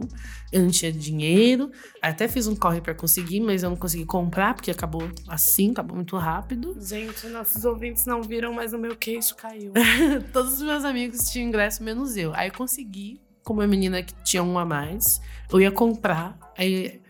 [0.50, 1.70] Eu não tinha dinheiro.
[2.02, 5.98] Até fiz um corre pra conseguir, mas eu não consegui comprar, porque acabou assim, acabou
[5.98, 6.74] muito rápido.
[6.80, 9.74] Gente, nossos ouvintes não viram, mas o meu queixo caiu.
[10.32, 12.34] Todos os meus amigos tinham ingresso, menos eu.
[12.34, 15.20] Aí eu consegui, como a menina que tinha um a mais,
[15.52, 16.40] eu ia comprar.
[16.58, 17.02] Aí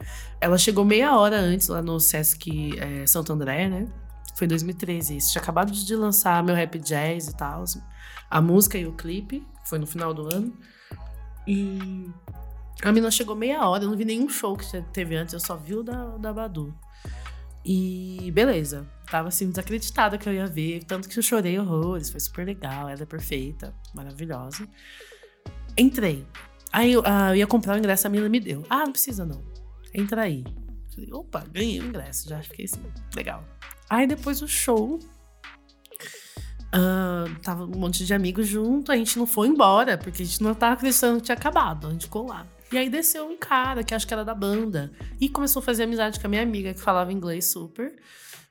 [0.41, 3.87] ela chegou meia hora antes lá no Sesc eh, Santo André, né?
[4.39, 5.33] Foi 2013 isso.
[5.33, 7.65] Tinha acabado de lançar meu rap jazz e tal.
[8.29, 9.45] A música e o clipe.
[9.65, 10.57] Foi no final do ano.
[11.45, 12.09] E
[12.81, 13.83] a menina chegou meia hora.
[13.83, 15.33] Eu não vi nenhum show que teve antes.
[15.33, 16.73] Eu só vi o da, da Badu.
[17.65, 18.87] E beleza.
[19.11, 20.85] Tava assim, desacreditada que eu ia ver.
[20.85, 22.09] Tanto que eu chorei horrores.
[22.09, 22.87] Foi super legal.
[22.87, 23.75] Ela é perfeita.
[23.93, 24.65] Maravilhosa.
[25.77, 26.25] Entrei.
[26.71, 28.65] Aí eu, ah, eu ia comprar o ingresso, a menina me deu.
[28.69, 29.43] Ah, não precisa não.
[29.93, 30.45] Entra aí.
[30.95, 32.29] Falei, opa, ganhei o ingresso.
[32.29, 32.81] Já fiquei assim,
[33.13, 33.43] legal.
[33.89, 34.99] Aí depois do show.
[36.71, 40.43] ah, tava um monte de amigos junto, a gente não foi embora, porque a gente
[40.43, 42.45] não tava acreditando que tinha acabado, a gente ficou lá.
[42.71, 45.83] E aí desceu um cara, que acho que era da banda, e começou a fazer
[45.83, 47.95] amizade com a minha amiga, que falava inglês super.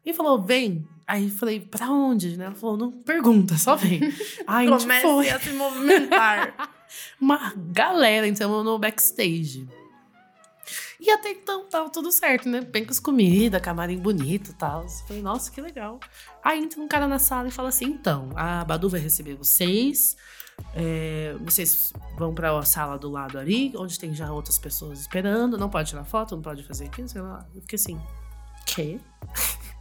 [0.05, 0.87] E falou, vem.
[1.07, 2.37] Aí eu falei, pra onde?
[2.37, 2.47] Né?
[2.47, 4.01] Ela falou, não pergunta, só vem.
[4.47, 5.31] Aí a gente foi.
[5.31, 6.71] a se movimentar.
[7.21, 9.69] Uma galera, então, no backstage.
[11.01, 12.61] E até então tava tudo certo, né?
[12.61, 14.89] Bem com as comidas, camarim bonito e tal.
[15.07, 16.01] Falei, nossa, que legal.
[16.43, 20.17] Aí entra um cara na sala e fala assim: então, a Badu vai receber vocês.
[20.75, 25.57] é, vocês vão pra sala do lado ali, onde tem já outras pessoas esperando.
[25.57, 27.47] Não pode tirar foto, não pode fazer aquilo, sei lá.
[27.55, 28.01] Eu fiquei assim,
[28.67, 28.99] quê?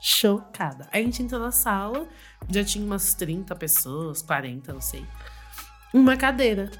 [0.00, 0.86] chocada.
[0.92, 2.06] Aí a gente entrou na sala,
[2.50, 5.04] já tinha umas 30 pessoas, 40, não sei.
[5.94, 6.70] Uma cadeira.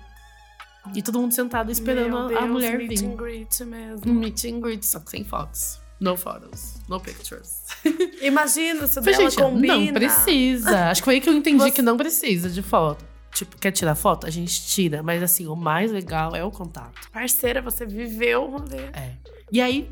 [0.94, 3.08] E todo mundo sentado esperando a- mulher meet vir.
[3.08, 4.10] and greet mesmo.
[4.10, 5.80] Um meet and greet, só que sem fotos.
[6.00, 7.62] No photos, no pictures.
[8.20, 9.76] Imagina se Falei, dela gente, combina.
[9.76, 10.90] não precisa.
[10.90, 13.04] Acho que foi aí que eu entendi Você- que não precisa de foto.
[13.32, 14.26] Tipo, quer tirar foto?
[14.26, 15.02] A gente tira.
[15.02, 16.92] Mas assim, o mais legal é o contato.
[17.12, 18.82] Parceira, você viveu o rolê.
[18.92, 19.14] É.
[19.50, 19.90] E aí,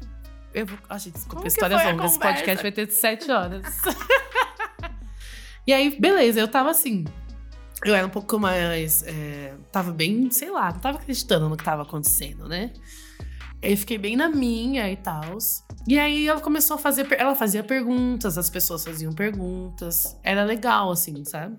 [0.52, 0.78] eu vou.
[0.88, 2.10] Ah, gente, desculpa, Como que histórias longas.
[2.12, 3.62] Esse podcast vai ter sete horas.
[5.66, 7.04] e aí, beleza, eu tava assim.
[7.84, 9.02] Eu era um pouco mais.
[9.06, 12.72] é, tava bem, sei lá, não tava acreditando no que tava acontecendo, né?
[13.62, 15.38] Aí eu fiquei bem na minha e tal.
[15.86, 17.06] E aí ela começou a fazer.
[17.12, 20.18] Ela fazia perguntas, as pessoas faziam perguntas.
[20.22, 21.56] Era legal, assim, sabe?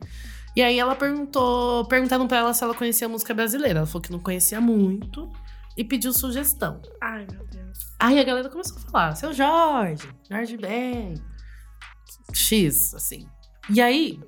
[0.56, 1.86] E aí ela perguntou.
[1.86, 3.80] Perguntaram pra ela se ela conhecia música brasileira.
[3.80, 5.32] Ela falou que não conhecia muito
[5.78, 6.82] e pediu sugestão.
[7.02, 7.94] Ai, meu Deus.
[8.00, 11.16] Aí a galera começou a falar, seu Jorge, Jorge Ben,
[12.34, 13.28] X, assim.
[13.70, 14.20] E aí,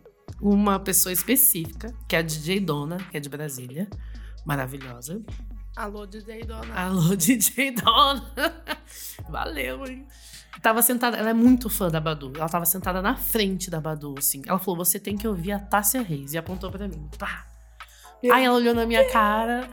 [0.41, 3.89] uma pessoa específica, que é a DJ Dona, que é de Brasília,
[4.45, 5.21] maravilhosa.
[5.75, 6.73] Alô, DJ Dona.
[6.73, 8.63] Alô, DJ Dona!
[9.29, 10.07] Valeu, hein?
[10.61, 12.31] Tava sentada, ela é muito fã da Badu.
[12.35, 14.41] Ela tava sentada na frente da Badu, assim.
[14.47, 16.33] Ela falou: você tem que ouvir a Tássia Reis.
[16.33, 17.09] E apontou pra mim.
[17.19, 17.45] Pá.
[18.23, 19.69] Meu Aí ela olhou na minha cara.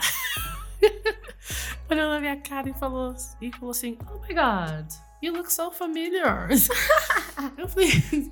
[1.88, 4.92] olhou na minha cara e falou, e falou assim: Oh my God,
[5.22, 6.48] you look so familiar.
[7.56, 7.88] eu falei,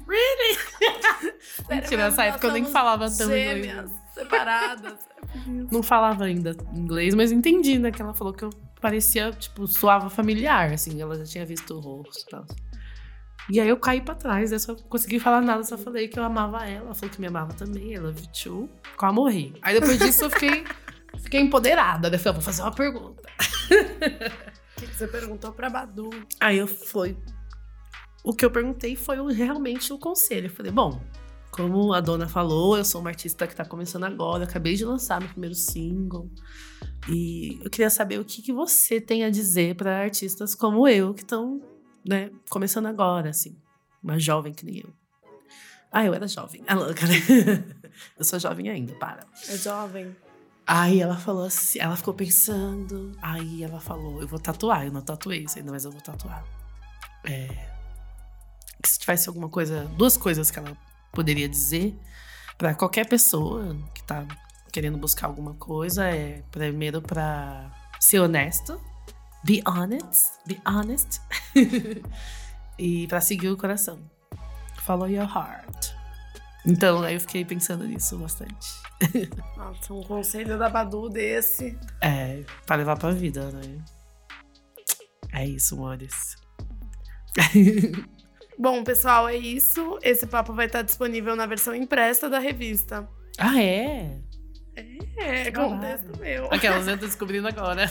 [0.08, 0.58] really?
[1.70, 3.64] Mentira, nessa época eu nem falava inglês.
[3.64, 4.98] Gêmeas, separadas.
[5.70, 7.92] Não falava ainda inglês, mas entendi, né?
[7.92, 11.00] Que ela falou que eu parecia, tipo, soava familiar, assim.
[11.00, 12.46] Ela já tinha visto o rosto e tal.
[13.48, 14.58] E aí eu caí pra trás, né?
[14.58, 16.86] Só consegui falar nada, só falei que eu amava ela.
[16.86, 18.68] Ela falou que me amava também, ela viu too.
[18.96, 19.54] Quase morri.
[19.62, 20.64] Aí depois disso eu fiquei,
[21.22, 22.18] fiquei empoderada, né?
[22.18, 23.22] Falei, vou fazer uma pergunta.
[24.86, 26.08] Que você perguntou pra Badu?
[26.40, 27.16] Aí eu fui.
[28.24, 30.46] O que eu perguntei foi realmente o conselho.
[30.46, 31.00] Eu falei, bom,
[31.50, 35.20] como a dona falou, eu sou uma artista que tá começando agora, acabei de lançar
[35.20, 36.30] meu primeiro single.
[37.08, 41.12] E eu queria saber o que, que você tem a dizer para artistas como eu,
[41.12, 41.60] que estão,
[42.06, 43.56] né, começando agora, assim.
[44.02, 44.92] Uma jovem que nem eu.
[45.92, 46.62] Ah, eu era jovem.
[46.66, 47.14] A louca, né?
[48.18, 49.26] Eu sou jovem ainda, para.
[49.48, 50.16] É jovem.
[50.72, 53.10] Aí ela falou assim, ela ficou pensando.
[53.20, 54.86] Aí ela falou, eu vou tatuar.
[54.86, 56.44] Eu não tatuei isso ainda, mas eu vou tatuar.
[57.24, 57.68] É,
[58.86, 60.76] se tivesse alguma coisa, duas coisas que ela
[61.10, 61.98] poderia dizer
[62.56, 64.24] pra qualquer pessoa que tá
[64.72, 67.68] querendo buscar alguma coisa é primeiro pra
[67.98, 68.80] ser honesto,
[69.42, 71.20] be honest, be honest,
[72.78, 73.98] e pra seguir o coração.
[74.84, 75.99] Follow your heart.
[76.66, 78.68] Então, aí eu fiquei pensando nisso bastante.
[79.56, 81.78] Nossa, um conselho da Badu desse.
[82.00, 83.78] É, pra levar pra vida, né?
[85.32, 86.36] É isso, amores.
[88.58, 89.98] Bom, pessoal, é isso.
[90.02, 93.08] Esse papo vai estar disponível na versão impressa da revista.
[93.38, 94.20] ah, é?
[95.16, 95.74] É, Babado.
[95.74, 96.46] contexto meu.
[96.52, 97.90] Aquelas eu tô descobrindo agora.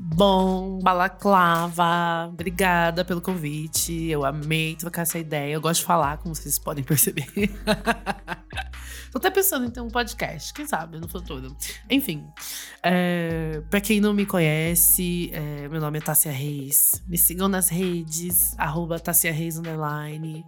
[0.00, 4.08] Bom, balaclava, obrigada pelo convite.
[4.08, 5.54] Eu amei trocar essa ideia.
[5.54, 7.26] Eu gosto de falar, como vocês podem perceber.
[9.10, 11.56] Tô até pensando em ter um podcast, quem sabe, no futuro.
[11.90, 12.24] Enfim,
[12.80, 17.02] é, pra quem não me conhece, é, meu nome é Tássia Reis.
[17.08, 20.46] Me sigam nas redes, arroba Tássia Reis underline.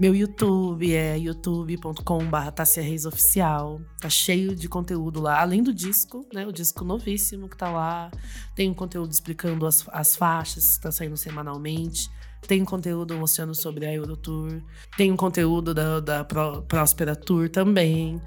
[0.00, 3.82] Meu YouTube é youtube.com.br Tássia Reis Oficial.
[4.00, 6.46] Tá cheio de conteúdo lá, além do disco, né?
[6.46, 8.10] O disco novíssimo que tá lá.
[8.56, 12.08] Tem um conteúdo explicando as, as faixas que tá saindo semanalmente.
[12.48, 14.62] Tem um conteúdo mostrando sobre a Eurotour.
[14.96, 18.18] Tem um conteúdo da, da Pro- Próspera Tour também.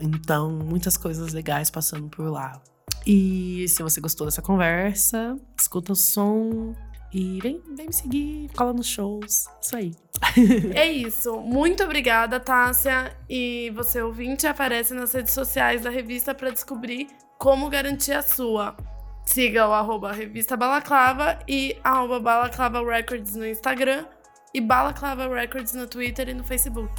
[0.00, 2.60] Então, muitas coisas legais passando por lá.
[3.06, 6.74] E se você gostou dessa conversa, escuta o som
[7.12, 9.46] e vem, vem me seguir, cola nos shows.
[9.60, 9.92] Isso aí.
[10.74, 11.40] É isso.
[11.40, 13.16] Muito obrigada, Tássia.
[13.28, 17.08] E você, ouvinte, aparece nas redes sociais da revista para descobrir
[17.38, 18.76] como garantir a sua.
[19.24, 24.04] Siga o arroba revista Balaclava e arroba Balaclava Records no Instagram
[24.52, 26.92] e Balaclava Records no Twitter e no Facebook.